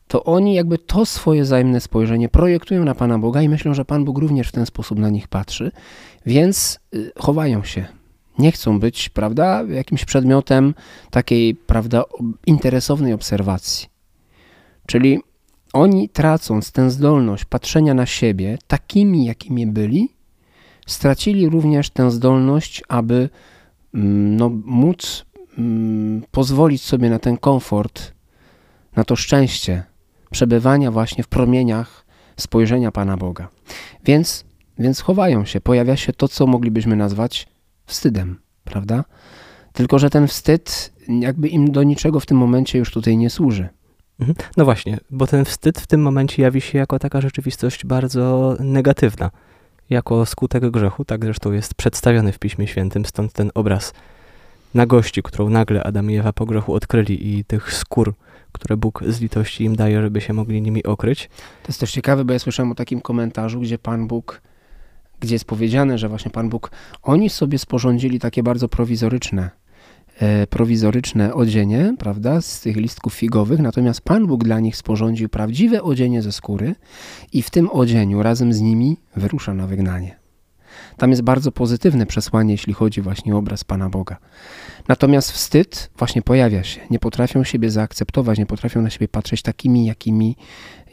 [0.07, 4.05] to oni jakby to swoje wzajemne spojrzenie projektują na Pana Boga i myślą, że Pan
[4.05, 5.71] Bóg również w ten sposób na nich patrzy,
[6.25, 7.85] więc y, chowają się,
[8.39, 10.73] nie chcą być, prawda, jakimś przedmiotem
[11.11, 12.03] takiej, prawda,
[12.45, 13.87] interesownej obserwacji.
[14.87, 15.19] Czyli
[15.73, 20.09] oni tracąc tę zdolność patrzenia na siebie takimi, jakimi byli,
[20.87, 23.29] stracili również tę zdolność, aby
[23.93, 25.25] mm, no, móc
[25.57, 28.13] mm, pozwolić sobie na ten komfort,
[28.95, 29.83] na to szczęście
[30.31, 32.05] przebywania właśnie w promieniach
[32.37, 33.49] spojrzenia Pana Boga.
[34.05, 34.45] Więc,
[34.79, 37.47] więc chowają się, pojawia się to, co moglibyśmy nazwać
[37.89, 39.03] wstydem, prawda?
[39.73, 43.69] Tylko, że ten wstyd jakby im do niczego w tym momencie już tutaj nie służy.
[44.19, 44.35] Mhm.
[44.57, 49.31] No właśnie, bo ten wstyd w tym momencie jawi się jako taka rzeczywistość bardzo negatywna,
[49.89, 53.93] jako skutek grzechu, tak zresztą jest przedstawiony w Piśmie Świętym, stąd ten obraz
[54.73, 58.13] nagości, którą nagle Adam i Ewa po grzechu odkryli i tych skór,
[58.51, 61.27] które Bóg z litości im daje, żeby się mogli nimi okryć.
[61.63, 64.41] To jest też ciekawe, bo ja słyszałem o takim komentarzu, gdzie Pan Bóg
[65.19, 66.71] gdzie jest powiedziane, że właśnie Pan Bóg,
[67.03, 69.49] oni sobie sporządzili takie bardzo prowizoryczne,
[70.19, 75.83] e, prowizoryczne odzienie, prawda, z tych listków figowych, natomiast Pan Bóg dla nich sporządził prawdziwe
[75.83, 76.75] odzienie ze skóry
[77.33, 80.19] i w tym odzieniu razem z nimi wyrusza na wygnanie.
[80.97, 84.17] Tam jest bardzo pozytywne przesłanie, jeśli chodzi właśnie o obraz Pana Boga.
[84.87, 86.81] Natomiast wstyd właśnie pojawia się.
[86.89, 90.35] Nie potrafią siebie zaakceptować, nie potrafią na siebie patrzeć takimi, jakimi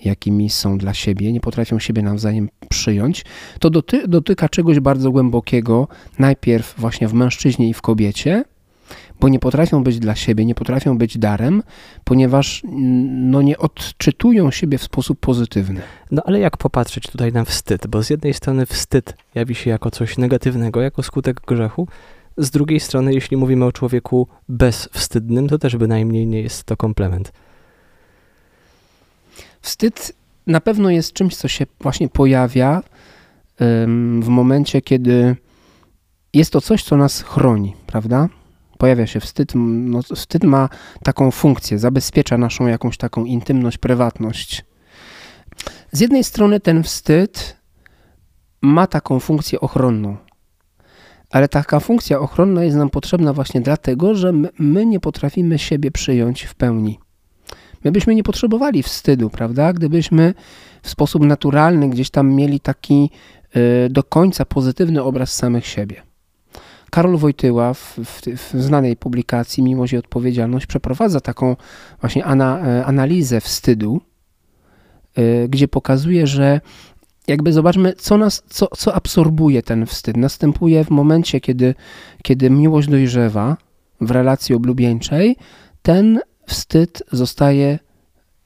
[0.04, 3.24] jakimi są dla siebie, nie potrafią siebie nawzajem przyjąć,
[3.60, 8.44] to doty dotyka czegoś bardzo głębokiego, najpierw właśnie w mężczyźnie i w kobiecie,
[9.20, 11.62] bo nie potrafią być dla siebie, nie potrafią być darem,
[12.04, 15.80] ponieważ mm, no, nie odczytują siebie w sposób pozytywny.
[16.10, 17.86] No ale jak popatrzeć tutaj na wstyd?
[17.86, 21.88] Bo z jednej strony wstyd jawi się jako coś negatywnego, jako skutek grzechu,
[22.36, 27.32] z drugiej strony, jeśli mówimy o człowieku bezwstydnym, to też bynajmniej nie jest to komplement.
[29.66, 30.12] Wstyd
[30.46, 32.82] na pewno jest czymś, co się właśnie pojawia
[34.20, 35.36] w momencie, kiedy
[36.34, 38.28] jest to coś, co nas chroni, prawda?
[38.78, 39.52] Pojawia się wstyd.
[39.54, 40.68] No, wstyd ma
[41.02, 44.64] taką funkcję, zabezpiecza naszą jakąś taką intymność, prywatność.
[45.92, 47.56] Z jednej strony ten wstyd
[48.62, 50.16] ma taką funkcję ochronną,
[51.30, 56.42] ale taka funkcja ochronna jest nam potrzebna właśnie dlatego, że my, nie potrafimy siebie przyjąć
[56.42, 56.98] w pełni.
[57.86, 59.72] My byśmy nie potrzebowali wstydu, prawda?
[59.72, 60.34] Gdybyśmy
[60.82, 63.10] w sposób naturalny gdzieś tam mieli taki
[63.56, 66.02] y, do końca pozytywny obraz samych siebie.
[66.90, 71.56] Karol Wojtyła w, w, w znanej publikacji Miłość i Odpowiedzialność przeprowadza taką
[72.00, 74.00] właśnie ana, e, analizę wstydu,
[75.18, 76.60] y, gdzie pokazuje, że
[77.26, 80.16] jakby zobaczmy, co nas, co, co absorbuje ten wstyd.
[80.16, 81.74] Następuje w momencie, kiedy,
[82.22, 83.56] kiedy miłość dojrzewa
[84.00, 85.36] w relacji oblubieńczej,
[85.82, 87.78] ten wstyd zostaje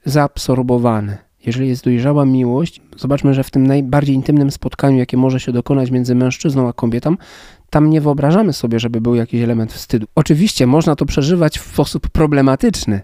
[0.05, 1.17] zaabsorbowany.
[1.45, 5.91] Jeżeli jest dojrzała miłość, zobaczmy, że w tym najbardziej intymnym spotkaniu, jakie może się dokonać
[5.91, 7.15] między mężczyzną a kobietą,
[7.69, 10.07] tam nie wyobrażamy sobie, żeby był jakiś element wstydu.
[10.15, 13.01] Oczywiście można to przeżywać w sposób problematyczny,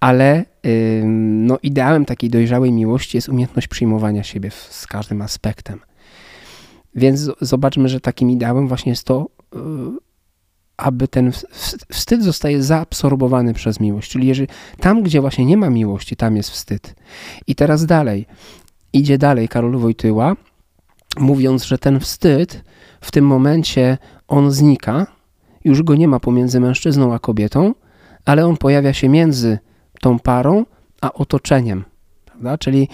[0.00, 5.80] ale yy, no, ideałem takiej dojrzałej miłości jest umiejętność przyjmowania siebie w, z każdym aspektem.
[6.94, 9.60] Więc zobaczmy, że takim ideałem właśnie jest to, yy,
[10.80, 11.32] aby ten
[11.92, 14.10] wstyd zostaje zaabsorbowany przez miłość.
[14.10, 14.48] Czyli jeżeli
[14.80, 16.94] tam, gdzie właśnie nie ma miłości, tam jest wstyd.
[17.46, 18.26] I teraz dalej,
[18.92, 20.36] idzie dalej Karol Wojtyła,
[21.18, 22.64] mówiąc, że ten wstyd
[23.00, 25.06] w tym momencie on znika,
[25.64, 27.74] już go nie ma pomiędzy mężczyzną a kobietą,
[28.24, 29.58] ale on pojawia się między
[30.00, 30.64] tą parą
[31.00, 31.84] a otoczeniem.
[32.24, 32.58] Prawda?
[32.58, 32.88] Czyli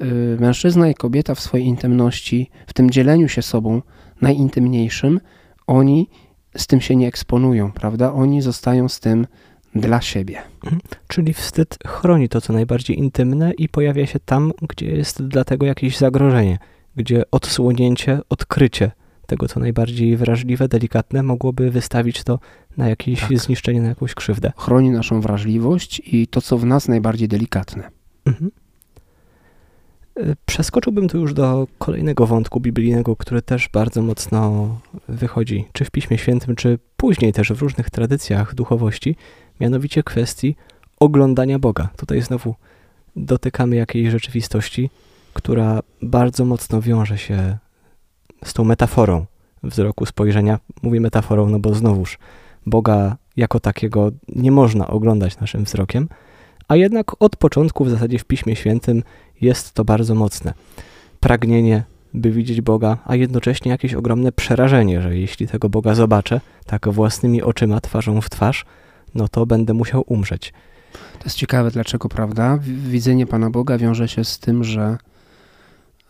[0.00, 3.82] yy, mężczyzna i kobieta w swojej intymności, w tym dzieleniu się sobą
[4.20, 5.20] najintymniejszym,
[5.66, 6.08] oni
[6.56, 8.12] z tym się nie eksponują, prawda?
[8.12, 9.26] Oni zostają z tym
[9.74, 10.38] dla siebie.
[10.64, 10.82] Mhm.
[11.08, 15.66] Czyli wstyd chroni to, co najbardziej intymne i pojawia się tam, gdzie jest dla tego
[15.66, 16.58] jakieś zagrożenie,
[16.96, 18.90] gdzie odsłonięcie, odkrycie
[19.26, 22.38] tego, co najbardziej wrażliwe, delikatne, mogłoby wystawić to
[22.76, 23.38] na jakieś tak.
[23.38, 24.52] zniszczenie, na jakąś krzywdę.
[24.56, 27.90] Chroni naszą wrażliwość i to, co w nas najbardziej delikatne.
[28.26, 28.50] Mhm.
[30.46, 34.68] Przeskoczyłbym tu już do kolejnego wątku biblijnego, który też bardzo mocno
[35.08, 39.16] wychodzi, czy w Piśmie Świętym, czy później też w różnych tradycjach duchowości,
[39.60, 40.56] mianowicie kwestii
[41.00, 41.88] oglądania Boga.
[41.96, 42.54] Tutaj znowu
[43.16, 44.90] dotykamy jakiejś rzeczywistości,
[45.32, 47.58] która bardzo mocno wiąże się
[48.44, 49.26] z tą metaforą
[49.62, 50.58] wzroku, spojrzenia.
[50.82, 52.18] Mówię metaforą, no bo znowuż
[52.66, 56.08] Boga jako takiego nie można oglądać naszym wzrokiem,
[56.68, 59.02] a jednak od początku w zasadzie w Piśmie Świętym
[59.40, 60.54] jest to bardzo mocne.
[61.20, 66.88] Pragnienie, by widzieć Boga, a jednocześnie jakieś ogromne przerażenie, że jeśli tego Boga zobaczę, tak
[66.88, 68.64] własnymi oczyma, twarzą w twarz,
[69.14, 70.52] no to będę musiał umrzeć.
[70.92, 72.58] To jest ciekawe, dlaczego, prawda?
[72.62, 74.98] Widzenie Pana Boga wiąże się z tym, że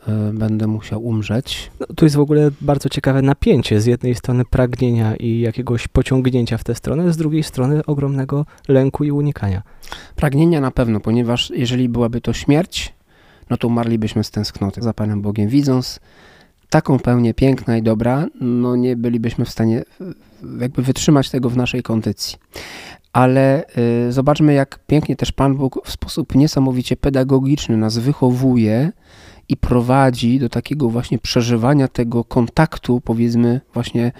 [0.09, 1.71] y, będę musiał umrzeć.
[1.81, 3.81] No, tu jest w ogóle bardzo ciekawe napięcie.
[3.81, 9.05] Z jednej strony pragnienia i jakiegoś pociągnięcia w tę stronę, z drugiej strony ogromnego lęku
[9.05, 9.63] i unikania.
[10.17, 12.96] Pragnienia na pewno, ponieważ jeżeli byłaby to śmierć,
[13.51, 15.49] no to umarlibyśmy z tęsknoty za Panem Bogiem.
[15.49, 16.01] Widząc
[16.71, 19.83] taką pełnię piękna i dobra, no nie bylibyśmy w stanie
[20.61, 22.39] jakby wytrzymać tego w naszej kondycji.
[23.13, 23.65] Ale
[24.09, 28.93] y, zobaczmy, jak pięknie też Pan Bóg w sposób niesamowicie pedagogiczny nas wychowuje
[29.49, 34.13] i prowadzi do takiego właśnie przeżywania tego kontaktu, powiedzmy, właśnie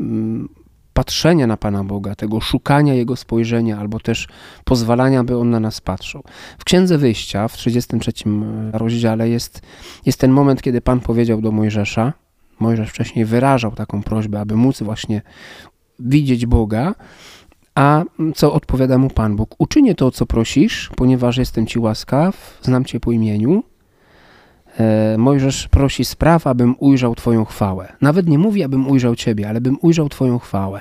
[0.00, 0.48] mm,
[0.94, 4.28] patrzenia na Pana Boga, tego szukania Jego spojrzenia, albo też
[4.64, 6.22] pozwalania, by On na nas patrzył.
[6.58, 9.60] W Księdze Wyjścia, w 33 e, rozdziale jest,
[10.06, 12.12] jest ten moment, kiedy Pan powiedział do Mojżesza,
[12.60, 15.22] Mojżesz wcześniej wyrażał taką prośbę, aby móc właśnie
[15.98, 16.94] widzieć Boga,
[17.74, 18.04] a
[18.34, 19.54] co odpowiada mu Pan Bóg?
[19.58, 23.62] Uczynię to, co prosisz, ponieważ jestem Ci łaskaw, znam Cię po imieniu,
[25.18, 27.92] Mojżesz prosi spraw, abym ujrzał Twoją chwałę.
[28.00, 30.80] Nawet nie mówi, abym ujrzał Ciebie, ale bym ujrzał Twoją chwałę.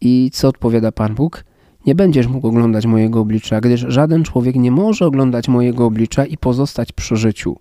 [0.00, 1.44] I co odpowiada Pan Bóg?
[1.86, 6.36] Nie będziesz mógł oglądać mojego oblicza, gdyż żaden człowiek nie może oglądać mojego oblicza i
[6.36, 7.56] pozostać przy życiu.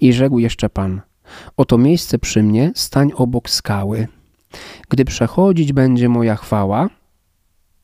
[0.00, 1.00] I rzekł jeszcze Pan,
[1.56, 4.08] oto miejsce przy mnie, stań obok skały.
[4.88, 6.88] Gdy przechodzić będzie moja chwała,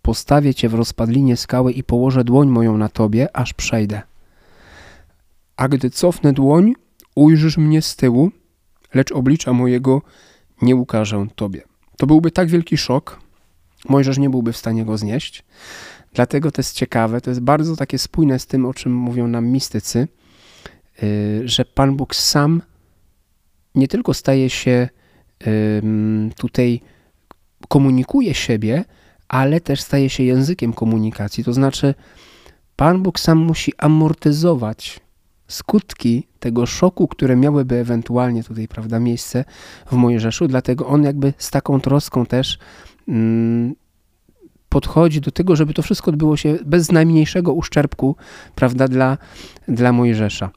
[0.02, 4.02] postawię Cię w rozpadlinie skały i położę dłoń moją na Tobie, aż przejdę
[5.58, 6.74] a gdy cofnę dłoń,
[7.14, 8.30] ujrzysz mnie z tyłu,
[8.94, 10.02] lecz oblicza mojego
[10.62, 11.62] nie ukażę tobie.
[11.96, 13.20] To byłby tak wielki szok,
[13.88, 15.44] Mojżesz nie byłby w stanie go znieść.
[16.14, 19.46] Dlatego to jest ciekawe, to jest bardzo takie spójne z tym, o czym mówią nam
[19.46, 20.08] mistycy,
[21.02, 22.62] y, że Pan Bóg sam
[23.74, 24.88] nie tylko staje się
[26.36, 26.80] tutaj,
[27.68, 28.84] komunikuje siebie,
[29.28, 31.44] ale też staje się językiem komunikacji.
[31.44, 31.94] To znaczy,
[32.76, 35.00] Pan Bóg sam musi amortyzować
[35.48, 39.44] skutki tego szoku, które miałyby ewentualnie tutaj, prawda, miejsce
[39.90, 42.58] w Mojżeszu, dlatego on jakby z taką troską też
[43.08, 43.74] mm,
[44.68, 48.16] podchodzi do tego, żeby to wszystko odbyło się bez najmniejszego uszczerbku,
[48.54, 49.18] prawda, dla,
[49.68, 50.50] dla Mojżesza.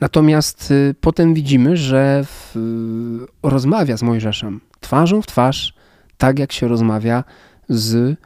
[0.00, 5.74] Natomiast y, potem widzimy, że w, y, rozmawia z Mojżeszem twarzą w twarz,
[6.18, 7.24] tak jak się rozmawia
[7.68, 8.18] z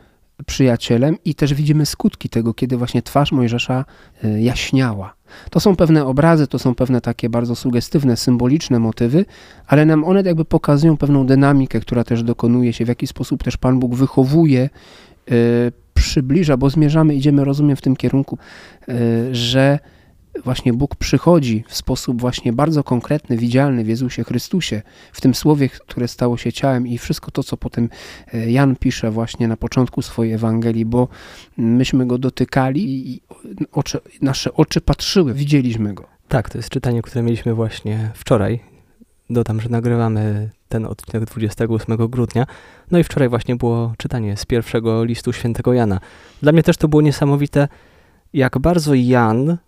[0.46, 3.84] przyjacielem i też widzimy skutki tego, kiedy właśnie twarz Mojżesza
[4.24, 5.14] y, jaśniała.
[5.50, 9.24] To są pewne obrazy, to są pewne takie bardzo sugestywne, symboliczne motywy,
[9.66, 13.56] ale nam one jakby pokazują pewną dynamikę, która też dokonuje się, w jaki sposób też
[13.56, 14.70] Pan Bóg wychowuje,
[15.30, 18.38] y, przybliża, bo zmierzamy, idziemy, rozumiem, w tym kierunku,
[18.88, 19.78] y, że
[20.44, 25.68] właśnie Bóg przychodzi w sposób właśnie bardzo konkretny, widzialny w Jezusie Chrystusie, w tym słowie,
[25.68, 27.88] które stało się ciałem i wszystko to, co potem
[28.32, 31.08] e, Jan pisze właśnie na początku swojej Ewangelii, bo
[31.56, 33.20] myśmy go dotykali i
[33.72, 36.04] oczy, nasze oczy patrzyły, widzieliśmy go.
[36.28, 38.60] Tak, to jest czytanie, które mieliśmy właśnie wczoraj.
[39.30, 42.46] Dodam, że nagrywamy ten odcinek 28 grudnia.
[42.90, 46.00] No i wczoraj właśnie było czytanie z pierwszego listu świętego Jana.
[46.42, 47.68] Dla mnie też to było niesamowite,
[48.32, 49.58] jak bardzo Jan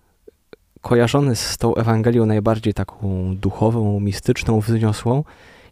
[0.86, 5.24] kojarzony z tą Ewangelią najbardziej taką duchową, mistyczną, wzniosłą,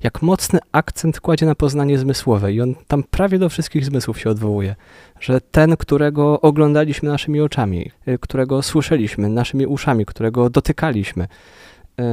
[0.03, 4.31] jak mocny akcent kładzie na poznanie zmysłowe i on tam prawie do wszystkich zmysłów się
[4.31, 4.77] odwołuje,
[5.21, 12.05] że ten, którego oglądaliśmy naszymi oczami, y, którego słyszeliśmy naszymi uszami, którego dotykaliśmy, y,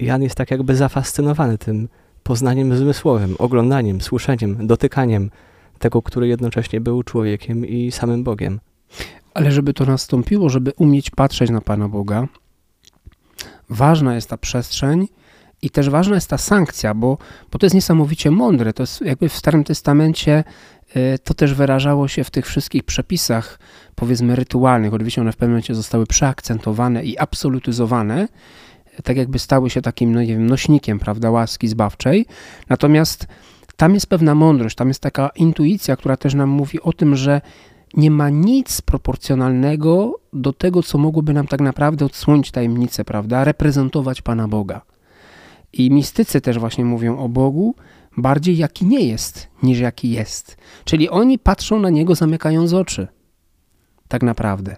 [0.00, 1.88] Jan jest tak jakby zafascynowany tym
[2.22, 5.30] poznaniem zmysłowym, oglądaniem, słyszeniem, dotykaniem
[5.78, 8.60] tego, który jednocześnie był człowiekiem i samym Bogiem.
[9.36, 12.28] Ale żeby to nastąpiło, żeby umieć patrzeć na Pana Boga,
[13.70, 15.08] ważna jest ta przestrzeń
[15.62, 17.18] i też ważna jest ta sankcja, bo,
[17.52, 18.72] bo to jest niesamowicie mądre.
[18.72, 20.44] To jest jakby w Starym Testamencie
[20.96, 23.58] y, to też wyrażało się w tych wszystkich przepisach,
[23.94, 24.94] powiedzmy rytualnych.
[24.94, 28.28] Oczywiście one w pewnym momencie zostały przeakcentowane i absolutyzowane,
[29.04, 32.26] tak jakby stały się takim, no nie wiem, nośnikiem, prawda, łaski zbawczej.
[32.68, 33.26] Natomiast
[33.76, 37.40] tam jest pewna mądrość, tam jest taka intuicja, która też nam mówi o tym, że
[37.94, 43.44] nie ma nic proporcjonalnego do tego, co mogłoby nam tak naprawdę odsłonić tajemnicę, prawda?
[43.44, 44.82] Reprezentować Pana Boga.
[45.72, 47.74] I mistycy też właśnie mówią o Bogu
[48.16, 50.56] bardziej jaki nie jest, niż jaki jest.
[50.84, 53.08] Czyli oni patrzą na Niego zamykając oczy.
[54.08, 54.76] Tak naprawdę.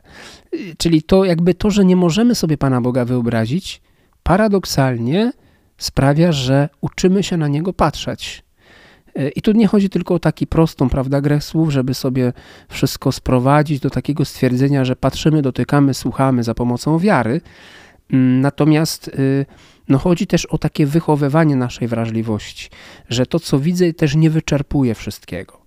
[0.79, 3.83] Czyli to jakby to, że nie możemy sobie Pana Boga wyobrazić,
[4.23, 5.33] paradoksalnie
[5.79, 8.43] sprawia, że uczymy się na Niego patrzeć.
[9.19, 12.33] E, I tu nie chodzi tylko o taki prostą, prawda, grę słów, żeby sobie
[12.69, 17.41] wszystko sprowadzić do takiego stwierdzenia, że patrzymy, dotykamy, słuchamy za pomocą wiary.
[18.13, 19.47] Mm, natomiast y,
[19.89, 22.71] no, chodzi też o takie wychowywanie naszej wrażliwości,
[23.09, 25.59] że to, co widzę, też nie wyczerpuje wszystkiego.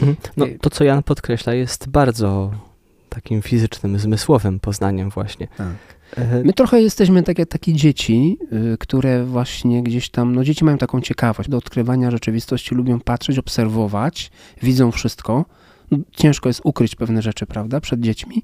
[0.00, 0.16] Mhm.
[0.36, 2.50] No, to, co Jan podkreśla, jest bardzo
[3.08, 5.48] takim fizycznym, zmysłowym poznaniem właśnie.
[5.56, 5.74] Tak.
[6.44, 8.38] My trochę jesteśmy tak jak takie dzieci,
[8.74, 13.38] y, które właśnie gdzieś tam, no dzieci mają taką ciekawość do odkrywania rzeczywistości, lubią patrzeć,
[13.38, 14.30] obserwować,
[14.62, 15.44] widzą wszystko.
[15.90, 18.42] No, ciężko jest ukryć pewne rzeczy, prawda, przed dziećmi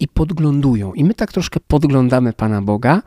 [0.00, 0.94] i podglądują.
[0.94, 3.02] I my tak troszkę podglądamy Pana Boga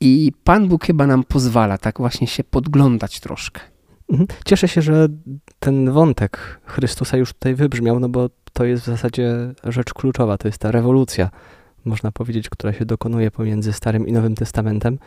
[0.00, 3.60] i Pan Bóg chyba nam pozwala tak właśnie się podglądać troszkę.
[4.08, 4.28] Mhm.
[4.44, 5.08] Cieszę się, że
[5.58, 10.48] ten wątek Chrystusa już tutaj wybrzmiał, no bo to jest w zasadzie rzecz kluczowa, to
[10.48, 11.30] jest ta rewolucja
[11.84, 14.98] można powiedzieć, która się dokonuje pomiędzy Starym i Nowym Testamentem,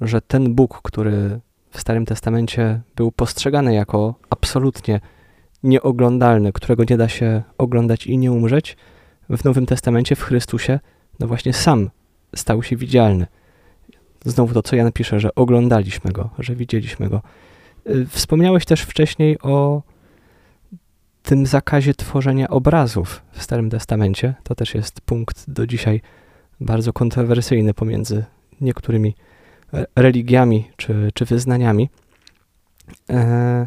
[0.00, 5.00] że ten Bóg, który w Starym Testamencie był postrzegany jako absolutnie
[5.62, 8.76] nieoglądalny, którego nie da się oglądać i nie umrzeć,
[9.30, 10.80] w Nowym Testamencie, w Chrystusie,
[11.20, 11.90] no właśnie sam
[12.36, 13.26] stał się widzialny.
[14.24, 17.22] Znowu to, co Jan pisze, że oglądaliśmy go, że widzieliśmy go.
[17.86, 19.82] Y, wspomniałeś też wcześniej o
[21.26, 24.34] tym zakazie tworzenia obrazów w Starym Testamencie.
[24.42, 26.00] To też jest punkt do dzisiaj
[26.60, 28.24] bardzo kontrowersyjny pomiędzy
[28.60, 29.14] niektórymi
[29.96, 31.90] religiami czy, czy wyznaniami.
[33.10, 33.66] E,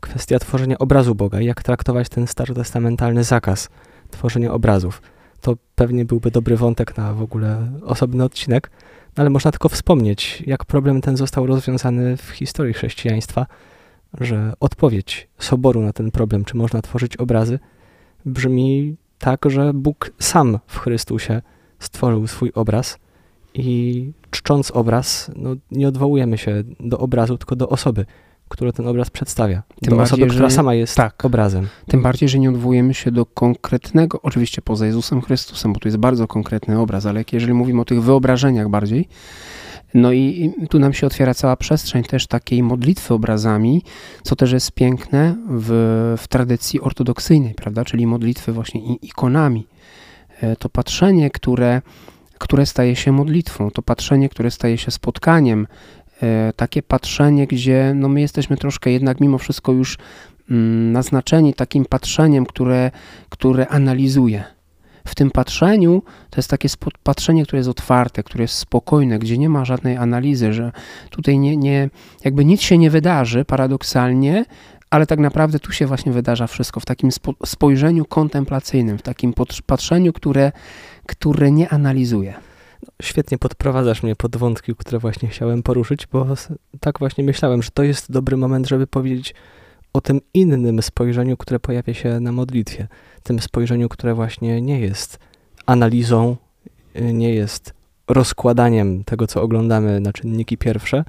[0.00, 3.68] kwestia tworzenia obrazu Boga, jak traktować ten starotestamentalny zakaz
[4.10, 5.02] tworzenia obrazów.
[5.40, 8.70] To pewnie byłby dobry wątek na w ogóle osobny odcinek,
[9.16, 13.46] no ale można tylko wspomnieć, jak problem ten został rozwiązany w historii chrześcijaństwa
[14.20, 17.58] że odpowiedź Soboru na ten problem, czy można tworzyć obrazy,
[18.26, 21.42] brzmi tak, że Bóg sam w Chrystusie
[21.78, 22.98] stworzył swój obraz
[23.54, 28.06] i czcząc obraz, no, nie odwołujemy się do obrazu, tylko do osoby,
[28.48, 29.62] która ten obraz przedstawia.
[29.82, 31.68] Tym do bardziej, osoby, która sama jest tak, obrazem.
[31.86, 35.98] Tym bardziej, że nie odwołujemy się do konkretnego, oczywiście poza Jezusem Chrystusem, bo to jest
[35.98, 39.08] bardzo konkretny obraz, ale jeżeli mówimy o tych wyobrażeniach bardziej,
[39.94, 43.82] no i tu nam się otwiera cała przestrzeń też takiej modlitwy obrazami,
[44.22, 47.84] co też jest piękne w, w tradycji ortodoksyjnej, prawda?
[47.84, 49.66] Czyli modlitwy właśnie ikonami.
[50.40, 51.82] E, to patrzenie, które,
[52.38, 55.66] które staje się modlitwą, to patrzenie, które staje się spotkaniem,
[56.22, 59.98] e, takie patrzenie, gdzie no my jesteśmy troszkę jednak mimo wszystko już
[60.50, 62.90] mm, naznaczeni takim patrzeniem, które,
[63.28, 64.57] które analizuje
[65.08, 66.68] w tym patrzeniu to jest takie
[67.02, 70.72] patrzenie, które jest otwarte, które jest spokojne, gdzie nie ma żadnej analizy, że
[71.10, 71.90] tutaj nie, nie,
[72.24, 74.44] jakby nic się nie wydarzy paradoksalnie,
[74.90, 77.10] ale tak naprawdę tu się właśnie wydarza wszystko w takim
[77.46, 79.34] spojrzeniu kontemplacyjnym, w takim
[79.66, 80.52] patrzeniu, które,
[81.06, 82.34] które nie analizuje.
[83.02, 86.26] Świetnie podprowadzasz mnie pod wątki, które właśnie chciałem poruszyć, bo
[86.80, 89.34] tak właśnie myślałem, że to jest dobry moment, żeby powiedzieć
[89.98, 92.88] o tym innym spojrzeniu, które pojawia się na modlitwie.
[93.22, 95.18] Tym spojrzeniu, które właśnie nie jest
[95.66, 96.36] analizą,
[96.94, 97.74] nie jest
[98.08, 101.04] rozkładaniem tego, co oglądamy na czynniki pierwsze,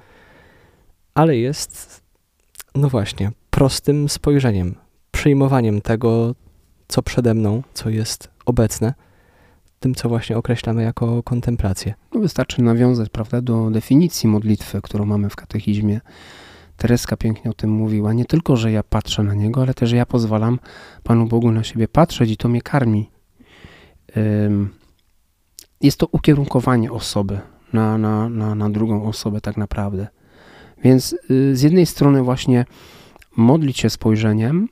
[1.14, 2.02] ale jest,
[2.76, 4.76] no właśnie, prostym spojrzeniem,
[5.12, 6.36] przyjmowaniem tego,
[6.88, 8.94] co przede mną, co jest obecne,
[9.80, 11.94] tym, co właśnie określamy jako kontemplację.
[12.14, 16.02] No wystarczy nawiązać, prawda, do definicji modlitwy, którą mamy w katechizmie.
[16.80, 18.14] Tereska pięknie o tym mówiła.
[18.14, 20.60] Nie tylko, że ja patrzę na Niego, ale też ja pozwalam
[21.04, 23.10] Panu Bogu na siebie patrzeć i to mnie karmi.
[25.82, 27.40] Jest to ukierunkowanie osoby
[27.74, 30.08] na, na, na, na drugą osobę tak naprawdę.
[30.84, 32.66] Więc y, z jednej strony właśnie
[33.38, 34.70] modlić się spojrzeniem,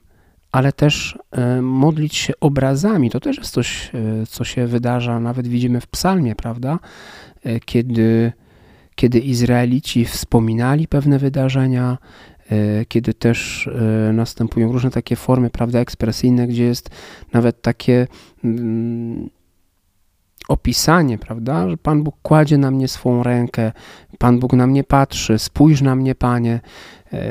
[0.52, 3.10] ale też e, modlić się obrazami.
[3.10, 6.80] To też jest coś, e, co się wydarza, nawet widzimy w psalmie, prawda?
[7.66, 8.32] Kiedy,
[8.98, 11.98] kiedy Izraelici wspominali pewne wydarzenia,
[12.88, 13.70] kiedy też
[14.14, 16.90] następują różne takie formy, prawda, ekspresyjne, gdzie jest
[17.34, 18.08] nawet takie
[18.44, 19.30] mm,
[20.48, 23.72] opisanie, prawda, że Pan Bóg kładzie na mnie swą rękę,
[24.18, 26.60] Pan Bóg na mnie patrzy, spójrz na mnie, Panie.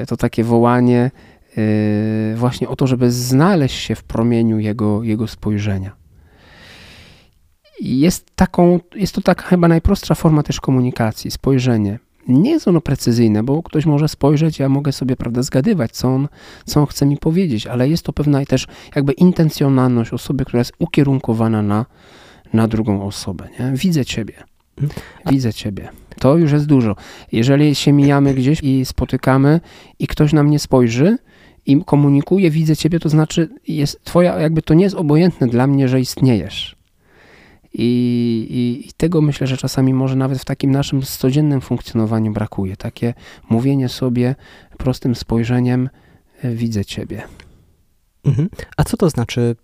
[0.08, 1.10] To takie wołanie
[2.36, 6.05] właśnie o to, żeby znaleźć się w promieniu jego, jego spojrzenia.
[7.80, 11.98] Jest, taką, jest to taka chyba najprostsza forma też komunikacji, spojrzenie.
[12.28, 16.28] Nie jest ono precyzyjne, bo ktoś może spojrzeć, ja mogę sobie prawda, zgadywać, co on,
[16.64, 18.66] co on chce mi powiedzieć, ale jest to pewna też
[18.96, 21.86] jakby intencjonalność osoby, która jest ukierunkowana na,
[22.52, 23.48] na drugą osobę.
[23.60, 23.72] Nie?
[23.72, 24.34] Widzę Ciebie.
[24.78, 25.00] Mhm.
[25.30, 25.88] Widzę Ciebie.
[26.18, 26.96] To już jest dużo.
[27.32, 29.60] Jeżeli się mijamy gdzieś i spotykamy
[29.98, 31.18] i ktoś na mnie spojrzy,
[31.66, 35.88] i komunikuję, widzę ciebie, to znaczy jest twoja, jakby to nie jest obojętne dla mnie,
[35.88, 36.75] że istniejesz.
[37.78, 42.76] I, i, I, tego myślę, że czasami może nawet w takim naszym codziennym funkcjonowaniu brakuje.
[42.76, 43.14] Takie
[43.48, 44.34] mówienie sobie
[44.78, 45.88] prostym spojrzeniem,
[46.42, 47.22] e, widzę Ciebie.
[48.24, 48.48] Mhm.
[48.76, 49.56] A co to znaczy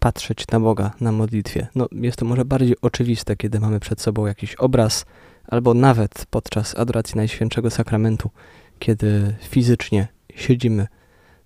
[0.00, 1.66] patrzeć na Boga na modlitwie?
[1.74, 5.06] No, jest to może bardziej oczywiste, kiedy mamy przed sobą jakiś obraz,
[5.48, 8.30] albo nawet podczas adoracji Najświętszego Sakramentu,
[8.78, 10.86] kiedy fizycznie siedzimy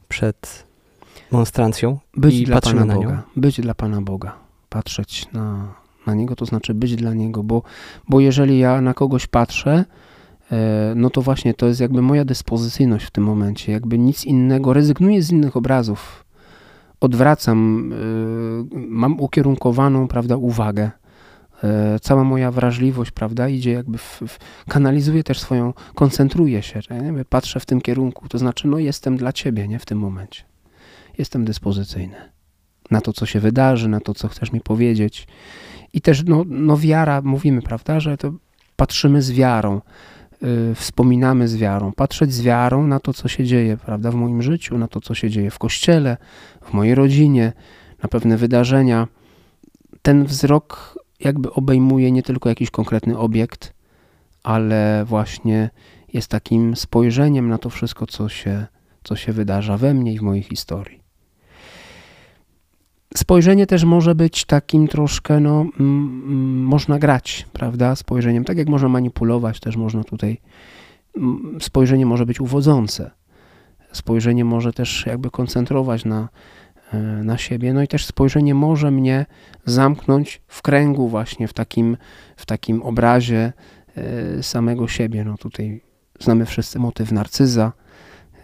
[0.08, 0.66] przed
[1.30, 3.14] monstrancją być i dla patrzymy Pana na Boga.
[3.14, 3.22] nią.
[3.36, 4.38] Być dla Pana Boga.
[4.68, 5.74] Patrzeć na,
[6.06, 7.62] na Niego to znaczy być dla Niego, bo,
[8.08, 9.84] bo jeżeli ja na kogoś patrzę,
[10.52, 13.72] e, no to właśnie to jest jakby moja dyspozycyjność w tym momencie.
[13.72, 16.24] Jakby nic innego, rezygnuję z innych obrazów.
[17.00, 20.90] Odwracam, e, mam ukierunkowaną, prawda, uwagę.
[21.64, 24.38] E, cała moja wrażliwość, prawda, idzie jakby, w, w,
[25.24, 27.24] też swoją, koncentruję się, nie?
[27.24, 30.42] patrzę w tym kierunku, to znaczy, no jestem dla Ciebie, nie, w tym momencie.
[31.18, 32.32] Jestem dyspozycyjny
[32.92, 35.26] na to, co się wydarzy, na to, co chcesz mi powiedzieć.
[35.92, 38.32] I też, no, no wiara, mówimy, prawda, że to
[38.76, 39.80] patrzymy z wiarą,
[40.42, 44.42] yy, wspominamy z wiarą, patrzeć z wiarą na to, co się dzieje, prawda, w moim
[44.42, 46.16] życiu, na to, co się dzieje w kościele,
[46.62, 47.52] w mojej rodzinie,
[48.02, 49.08] na pewne wydarzenia.
[50.02, 53.72] Ten wzrok jakby obejmuje nie tylko jakiś konkretny obiekt,
[54.42, 55.70] ale właśnie
[56.12, 58.66] jest takim spojrzeniem na to wszystko, co się,
[59.04, 61.01] co się wydarza we mnie i w mojej historii.
[63.16, 67.96] Spojrzenie też może być takim troszkę, no, mm, można grać, prawda?
[67.96, 70.40] Spojrzeniem, tak jak można manipulować, też można tutaj.
[71.16, 73.10] Mm, spojrzenie może być uwodzące.
[73.92, 76.28] Spojrzenie może też jakby koncentrować na,
[76.92, 77.72] E, na siebie.
[77.72, 79.26] No i też spojrzenie może mnie
[79.64, 81.96] zamknąć w kręgu właśnie w takim,
[82.36, 83.52] w takim obrazie
[83.96, 85.24] e, samego siebie.
[85.24, 85.82] No tutaj
[86.20, 87.72] znamy wszyscy motyw narcyza.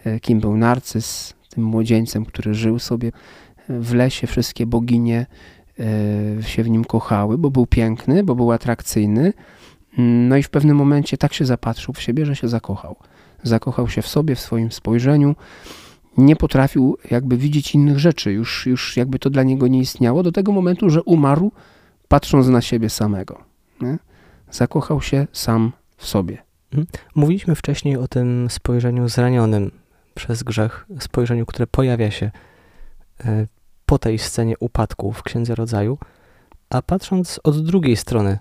[0.05, 1.35] E, kim był narcyz?
[1.49, 3.13] Tym młodzieńcem, który żył sobie
[3.69, 4.27] w lesie.
[4.27, 5.27] Wszystkie boginie
[6.41, 9.33] się w nim kochały, bo był piękny, bo był atrakcyjny.
[9.99, 12.97] No i w pewnym momencie tak się zapatrzył w siebie, że się zakochał.
[13.43, 15.35] Zakochał się w sobie, w swoim spojrzeniu
[16.19, 20.33] nie potrafił jakby widzieć innych rzeczy, już, już jakby to dla niego nie istniało, do
[20.33, 21.53] tego momentu, że umarł,
[22.09, 23.41] patrząc na siebie samego.
[23.81, 23.99] Nie?
[24.51, 26.39] Zakochał się sam w sobie.
[26.73, 26.87] Mhm.
[27.15, 29.71] Mówiliśmy wcześniej o tym spojrzeniu zranionym
[30.15, 32.31] przez grzech, spojrzeniu, które pojawia się
[33.25, 33.47] e,
[33.89, 35.99] po tej scenie upadku w Księdze Rodzaju,
[36.71, 38.39] a patrząc od drugiej strony,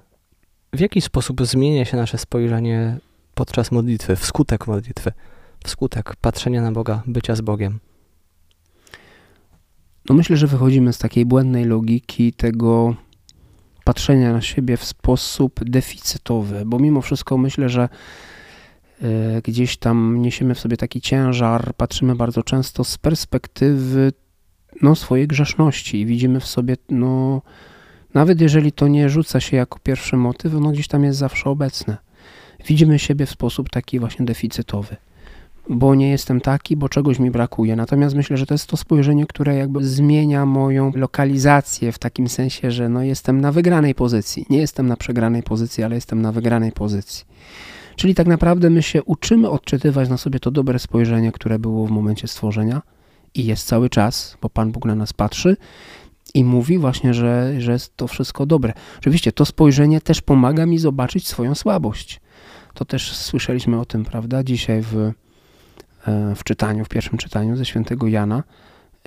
[0.73, 2.97] w jaki sposób zmienia się nasze spojrzenie
[3.35, 5.11] podczas modlitwy, wskutek modlitwy?
[5.65, 7.79] wskutek patrzenia na Boga, bycia z Bogiem?
[10.09, 12.95] No myślę, że wychodzimy z takiej błędnej logiki tego
[13.83, 17.89] patrzenia na siebie w sposób deficytowy, bo mimo wszystko myślę, że
[19.01, 24.11] e, gdzieś tam niesiemy w sobie taki ciężar, patrzymy bardzo często z perspektywy
[24.81, 27.41] no, swojej grzeszności i widzimy w sobie, no,
[28.13, 31.97] nawet jeżeli to nie rzuca się jako pierwszy motyw, no gdzieś tam jest zawsze obecne.
[32.67, 34.95] Widzimy siebie w sposób taki właśnie deficytowy
[35.69, 37.75] bo nie jestem taki, bo czegoś mi brakuje.
[37.75, 42.71] Natomiast myślę, że to jest to spojrzenie, które jakby zmienia moją lokalizację w takim sensie,
[42.71, 44.45] że no jestem na wygranej pozycji.
[44.49, 47.25] Nie jestem na przegranej pozycji, ale jestem na wygranej pozycji.
[47.95, 51.91] Czyli tak naprawdę my się uczymy odczytywać na sobie to dobre spojrzenie, które było w
[51.91, 52.81] momencie stworzenia
[53.37, 55.57] i jest cały czas, bo Pan Bóg na nas patrzy
[56.33, 58.73] i mówi właśnie, że, że jest to wszystko dobre.
[58.97, 62.21] Oczywiście to spojrzenie też pomaga mi zobaczyć swoją słabość.
[62.73, 67.65] To też słyszeliśmy o tym, prawda, dzisiaj w, e, w czytaniu, w pierwszym czytaniu ze
[67.65, 68.43] świętego Jana,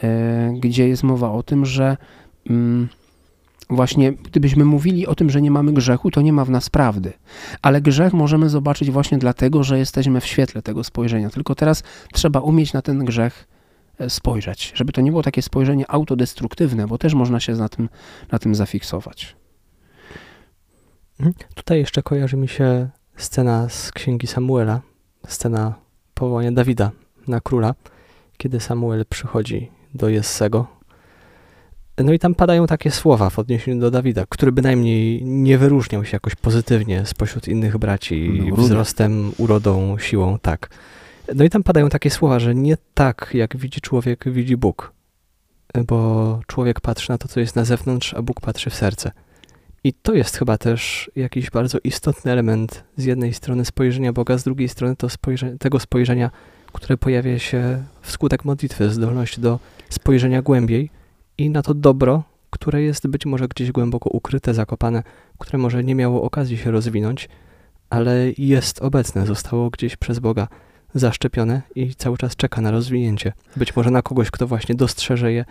[0.03, 1.97] e, gdzie jest mowa o tym, że
[2.51, 2.89] mm,
[3.71, 7.13] właśnie gdybyśmy mówili o tym, że nie mamy grzechu, to nie ma w nas prawdy.
[7.63, 11.31] Ale grzech możemy zobaczyć właśnie dlatego, że jesteśmy w świetle tego spojrzenia.
[11.31, 13.49] Tylko teraz trzeba umieć na ten grzech
[14.09, 17.89] spojrzeć, żeby to nie było takie spojrzenie autodestruktywne, bo też można się na tym,
[18.33, 19.37] na tym zafiksować.
[21.21, 21.35] Mhm.
[21.55, 24.81] Tutaj jeszcze kojarzy mi się scena z księgi Samuela,
[25.27, 25.75] scena
[26.15, 26.91] powołania Dawida
[27.29, 27.75] na króla,
[28.37, 30.67] kiedy Samuel przychodzi do Jessego.
[32.05, 36.17] No i tam padają takie słowa w odniesieniu do Dawida, który bynajmniej nie wyróżniał się
[36.17, 40.71] jakoś pozytywnie spośród innych braci no, wzrostem, urodą, siłą, tak.
[41.35, 44.93] No i tam padają takie słowa, że nie tak jak widzi człowiek, widzi Bóg,
[45.87, 49.13] bo człowiek patrzy na to, co jest na zewnątrz, a Bóg patrzy w serce.
[49.85, 52.85] I to jest chyba też jakiś bardzo istotny element.
[52.97, 55.09] Z jednej strony spojrzenia Boga, z drugiej strony to
[55.59, 56.31] tego spojrzenia,
[56.73, 59.59] które pojawia się wskutek modlitwy, zdolność do
[59.89, 60.91] spojrzenia głębiej
[61.39, 65.03] i na to dobro, które jest być może gdzieś głęboko ukryte, zakopane,
[65.39, 67.29] które może nie miało okazji się rozwinąć,
[67.91, 70.49] ale jest obecne, zostało gdzieś przez Boga
[70.95, 73.33] zaszczepione i cały czas czeka na rozwinięcie.
[73.57, 75.45] Być może na kogoś, kto właśnie dostrzeże je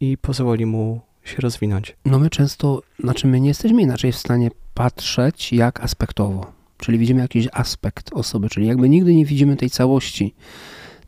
[0.00, 1.96] i pozwoli mu się rozwinąć.
[2.04, 6.52] No my często, znaczy my nie jesteśmy inaczej w stanie patrzeć jak aspektowo.
[6.78, 10.34] Czyli widzimy jakiś aspekt osoby, czyli jakby nigdy nie widzimy tej całości,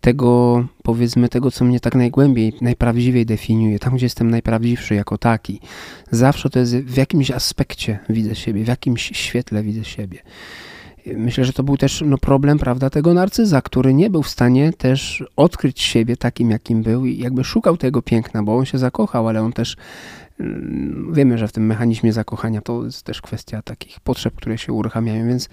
[0.01, 5.61] tego powiedzmy tego, co mnie tak najgłębiej, najprawdziwiej definiuje, tam gdzie jestem najprawdziwszy jako taki.
[6.11, 10.19] Zawsze to jest w jakimś aspekcie widzę siebie, w jakimś świetle widzę siebie.
[11.17, 14.73] Myślę, że to był też no, problem, prawda, tego narcyza, który nie był w stanie
[14.73, 19.29] też odkryć siebie takim, jakim był i jakby szukał tego piękna, bo on się zakochał,
[19.29, 19.77] ale on też
[20.41, 24.73] mm, wiemy, że w tym mechanizmie zakochania to jest też kwestia takich potrzeb, które się
[24.73, 25.49] uruchamiają, więc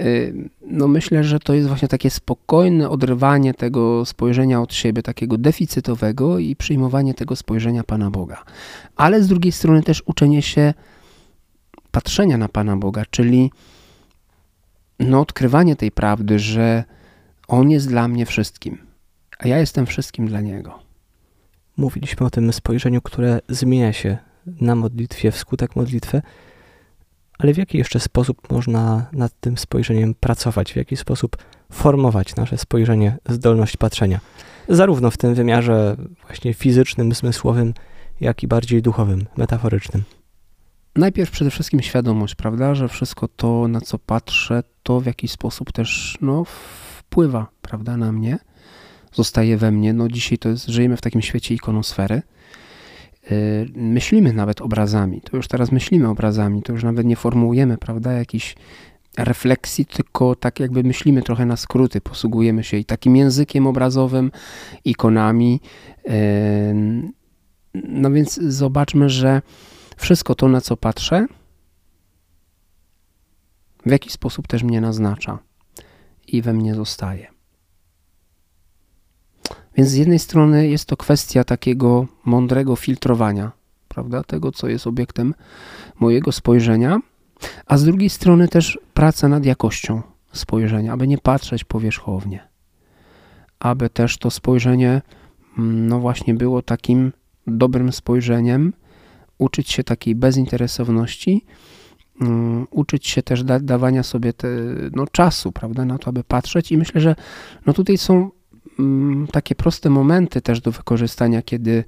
[0.00, 5.38] y, no myślę, że to jest właśnie takie spokojne odrywanie tego spojrzenia od siebie, takiego
[5.38, 8.44] deficytowego i przyjmowanie tego spojrzenia Pana Boga.
[8.96, 10.74] Ale z drugiej strony też uczenie się
[11.90, 13.50] patrzenia na Pana Boga, czyli
[15.00, 16.84] no, odkrywanie tej prawdy, że
[17.48, 18.78] On jest dla mnie wszystkim,
[19.38, 20.78] a ja jestem wszystkim dla Niego.
[21.76, 26.22] Mówiliśmy o tym spojrzeniu, które zmienia się na modlitwie, wskutek modlitwy,
[27.38, 30.72] ale w jaki jeszcze sposób można nad tym spojrzeniem pracować?
[30.72, 31.36] W jaki sposób
[31.72, 34.20] formować nasze spojrzenie, zdolność patrzenia?
[34.68, 35.96] Zarówno w tym wymiarze
[36.26, 37.74] właśnie fizycznym, zmysłowym,
[38.20, 40.04] jak i bardziej duchowym, metaforycznym
[40.96, 45.72] najpierw przede wszystkim świadomość, prawda, że wszystko to, na co patrzę, to w jakiś sposób
[45.72, 48.38] też no, wpływa, prawda, na mnie,
[49.12, 49.92] zostaje we mnie.
[49.92, 52.22] No dzisiaj to jest, żyjemy w takim świecie ikonosfery.
[53.30, 58.12] Yy, myślimy nawet obrazami, to już teraz myślimy obrazami, to już nawet nie formułujemy, prawda,
[58.12, 58.56] jakichś
[59.18, 64.30] refleksji, tylko tak jakby myślimy trochę na skróty, posługujemy się i takim językiem obrazowym,
[64.84, 65.60] ikonami.
[66.04, 66.12] Yy,
[67.74, 69.42] no więc zobaczmy, że
[70.00, 71.26] wszystko to, na co patrzę,
[73.86, 75.38] w jakiś sposób też mnie naznacza
[76.26, 77.26] i we mnie zostaje.
[79.76, 83.52] Więc z jednej strony jest to kwestia takiego mądrego filtrowania,
[83.88, 85.34] prawda, tego, co jest obiektem
[86.00, 87.00] mojego spojrzenia,
[87.66, 92.48] a z drugiej strony też praca nad jakością spojrzenia, aby nie patrzeć powierzchownie,
[93.58, 95.02] aby też to spojrzenie,
[95.58, 97.12] mm, no właśnie, było takim
[97.46, 98.72] dobrym spojrzeniem,
[99.40, 101.44] uczyć się takiej bezinteresowności,
[102.20, 104.48] um, uczyć się też da, dawania sobie te,
[104.92, 107.16] no, czasu, prawda, na to, aby patrzeć i myślę, że
[107.66, 108.30] no tutaj są
[108.78, 111.84] um, takie proste momenty też do wykorzystania, kiedy,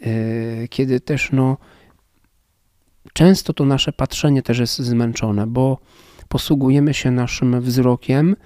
[0.00, 1.56] e, kiedy też no
[3.12, 5.78] często to nasze patrzenie też jest zmęczone, bo
[6.28, 8.36] posługujemy się naszym wzrokiem,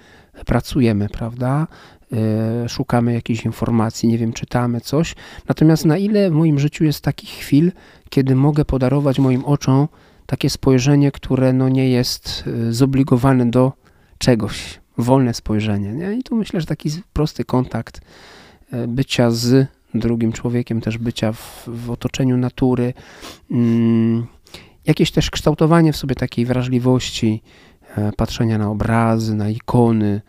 [0.45, 1.67] pracujemy, prawda?
[2.13, 5.15] E, szukamy jakiejś informacji, nie wiem, czytamy coś.
[5.47, 7.71] Natomiast na ile w moim życiu jest takich chwil,
[8.09, 9.87] kiedy mogę podarować moim oczom
[10.25, 13.73] takie spojrzenie, które no nie jest e, zobligowane do
[14.17, 15.93] czegoś, wolne spojrzenie.
[15.93, 16.13] Nie?
[16.13, 18.01] I tu myślę, że taki prosty kontakt
[18.71, 22.93] e, bycia z drugim człowiekiem, też bycia w, w otoczeniu natury,
[23.51, 24.27] mm,
[24.85, 27.41] jakieś też kształtowanie w sobie takiej wrażliwości,
[28.17, 30.21] patrzenia na obrazy, na ikony,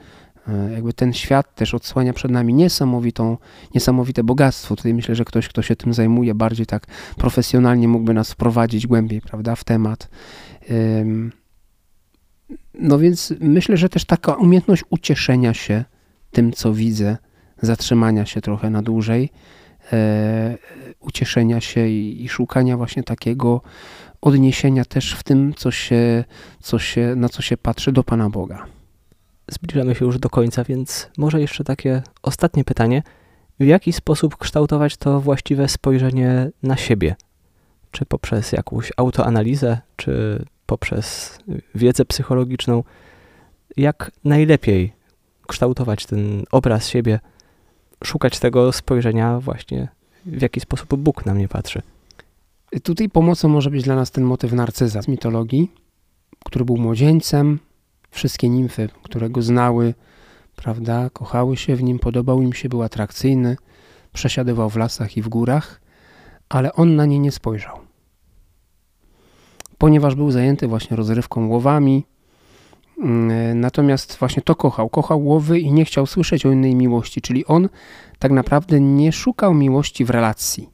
[0.73, 3.37] jakby ten świat też odsłania przed nami niesamowitą,
[3.75, 4.77] niesamowite bogactwo.
[4.77, 6.87] Tutaj myślę, że ktoś, kto się tym zajmuje bardziej tak
[7.17, 10.09] profesjonalnie, mógłby nas wprowadzić głębiej, prawda, w temat.
[12.75, 15.85] No więc myślę, że też taka umiejętność ucieszenia się
[16.31, 17.17] tym, co widzę,
[17.63, 19.31] zatrzymania się trochę na dłużej,
[19.93, 20.59] e,
[21.01, 23.61] ucieszenia się i, i, szukania właśnie takiego
[24.21, 26.25] odniesienia też w tym, co się,
[26.61, 28.80] co się, na co się patrzy do Pana Boga.
[29.51, 33.03] Zbliżamy się już do końca, więc może jeszcze takie ostatnie pytanie.
[33.61, 37.17] W jaki sposób kształtować to właściwe spojrzenie na siebie?
[37.91, 41.39] Czy poprzez jakąś autoanalizę, czy poprzez
[41.75, 42.85] wiedzę psychologiczną?
[43.77, 44.93] Jak najlepiej
[45.47, 47.21] kształtować ten obraz siebie,
[48.05, 49.89] szukać tego spojrzenia właśnie,
[50.27, 51.83] w jaki sposób Bóg na mnie patrzy?
[52.83, 55.73] Tutaj pomocą może być dla nas ten motyw narcyza z mitologii,
[56.45, 57.59] który był młodzieńcem,
[58.11, 59.95] Wszystkie nimfy, które go znały,
[60.57, 63.57] prawda, kochały się w nim, podobał im się, był atrakcyjny,
[64.13, 65.81] przesiadywał w lasach i w górach,
[66.49, 67.79] ale on na nie nie spojrzał.
[69.79, 72.07] Ponieważ był zajęty właśnie rozrywką łowami,
[72.99, 74.89] mm, natomiast właśnie to kochał.
[74.89, 77.69] Kochał łowy i nie chciał słyszeć o innej miłości, czyli on
[78.19, 80.71] tak naprawdę nie szukał miłości w relacji.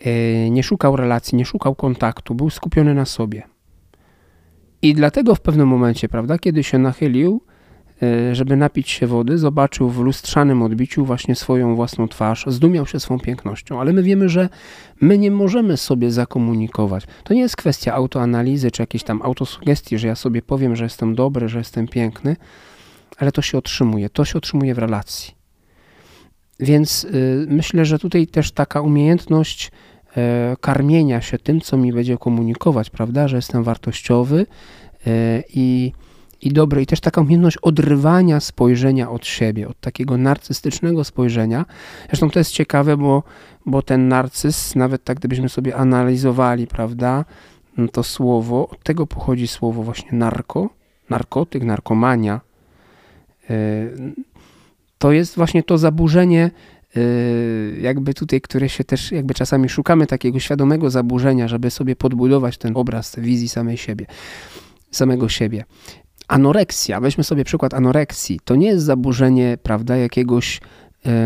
[0.00, 3.51] E, nie szukał relacji, nie szukał kontaktu, był skupiony na sobie.
[4.82, 7.42] I dlatego w pewnym momencie, prawda, kiedy się nachylił,
[8.02, 13.00] e, żeby napić się wody, zobaczył w lustrzanym odbiciu właśnie swoją własną twarz, zdumiał się
[13.00, 13.80] swą pięknością.
[13.80, 14.48] Ale my wiemy, że
[15.00, 17.04] my nie możemy sobie zakomunikować.
[17.24, 21.14] To nie jest kwestia autoanalizy czy jakiejś tam autosugestii, że ja sobie powiem, że jestem
[21.14, 22.36] dobry, że jestem piękny,
[23.18, 24.10] ale to się otrzymuje.
[24.10, 25.34] To się otrzymuje w relacji.
[26.60, 29.70] Więc y, myślę, że tutaj też taka umiejętność
[30.60, 34.46] karmienia się tym, co mi będzie komunikować, prawda, że jestem wartościowy
[35.06, 35.92] e, i,
[36.42, 36.82] i dobry.
[36.82, 41.64] I też taka umiejętność odrywania spojrzenia od siebie, od takiego narcystycznego spojrzenia.
[42.06, 43.22] Zresztą to jest ciekawe, bo,
[43.66, 47.24] bo ten narcyz, nawet tak gdybyśmy sobie analizowali, prawda,
[47.92, 50.70] to słowo, od tego pochodzi słowo właśnie narko,
[51.10, 52.40] narkotyk, narkomania.
[53.50, 53.54] E,
[54.98, 56.50] to jest właśnie to zaburzenie
[57.80, 62.76] jakby tutaj, które się też, jakby czasami szukamy takiego świadomego zaburzenia, żeby sobie podbudować ten
[62.76, 64.06] obraz wizji samej siebie,
[64.90, 65.64] samego siebie.
[66.28, 70.60] Anoreksja, weźmy sobie przykład anoreksji, to nie jest zaburzenie, prawda, jakiegoś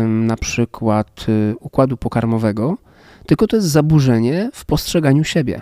[0.05, 2.77] na przykład y, układu pokarmowego,
[3.25, 5.61] tylko to jest zaburzenie w postrzeganiu siebie.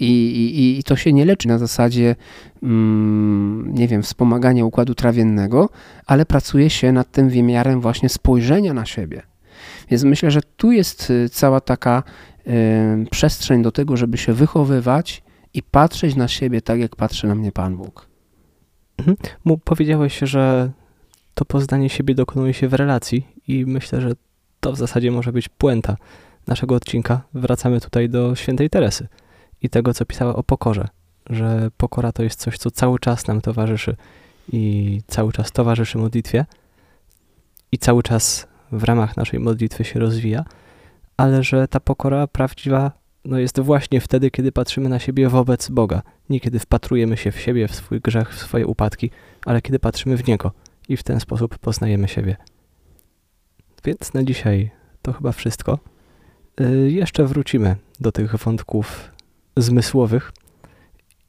[0.00, 2.16] I, i, I, to się nie leczy na zasadzie,
[2.62, 5.68] mm, nie wiem, wspomagania układu trawiennego,
[6.06, 9.22] ale pracuje się nad tym wymiarem właśnie spojrzenia na siebie.
[9.90, 12.02] Więc myślę, że tu jest y, cała taka
[12.46, 12.50] y,
[13.10, 15.22] przestrzeń do tego, żeby się wychowywać
[15.54, 18.08] i patrzeć na siebie tak, jak patrzy na mnie Pan Bóg.
[18.98, 19.16] Mhm.
[19.64, 20.70] Powiedziałeś, że
[21.34, 24.12] to poznanie siebie dokonuje się w relacji i myślę, że
[24.60, 25.96] to w zasadzie może być puenta
[26.46, 27.20] naszego odcinka.
[27.34, 29.08] Wracamy tutaj do świętej Teresy
[29.62, 30.88] i tego, co pisała o pokorze,
[31.30, 33.96] że pokora to jest coś, co cały czas nam towarzyszy
[34.52, 36.46] i cały czas towarzyszy modlitwie
[37.72, 40.44] i cały czas w ramach naszej modlitwy się rozwija,
[41.16, 42.92] ale że ta pokora prawdziwa
[43.26, 46.02] no jest właśnie wtedy, kiedy patrzymy na siebie wobec Boga.
[46.30, 49.10] Nie kiedy wpatrujemy się w siebie, w swój grzech, w swoje upadki,
[49.44, 50.52] ale kiedy patrzymy w Niego
[50.88, 52.36] i w ten sposób poznajemy siebie.
[53.84, 54.70] Więc na dzisiaj
[55.02, 55.78] to chyba wszystko.
[56.60, 59.10] Yy, jeszcze wrócimy do tych wątków
[59.56, 60.32] zmysłowych.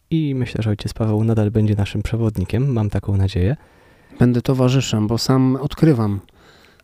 [0.09, 3.55] I myślę, że ojciec Paweł nadal będzie naszym przewodnikiem, mam taką nadzieję.
[4.19, 6.19] Będę towarzyszem, bo sam odkrywam.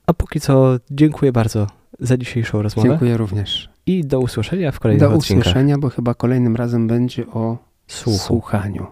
[0.08, 1.68] A póki co dziękuję bardzo
[2.00, 2.90] za dzisiejszą rozmowę.
[2.90, 3.70] Dziękuję również.
[3.86, 8.20] I do usłyszenia w kolejnym Do usłyszenia, bo chyba kolejnym razem będzie o Słuchu.
[8.20, 8.88] słuchaniu.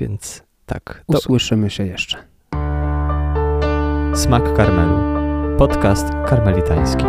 [0.00, 1.04] Więc tak.
[1.06, 1.18] To...
[1.18, 2.16] Usłyszymy się jeszcze.
[4.14, 4.98] Smak Karmelu.
[5.58, 7.04] Podcast karmelitański.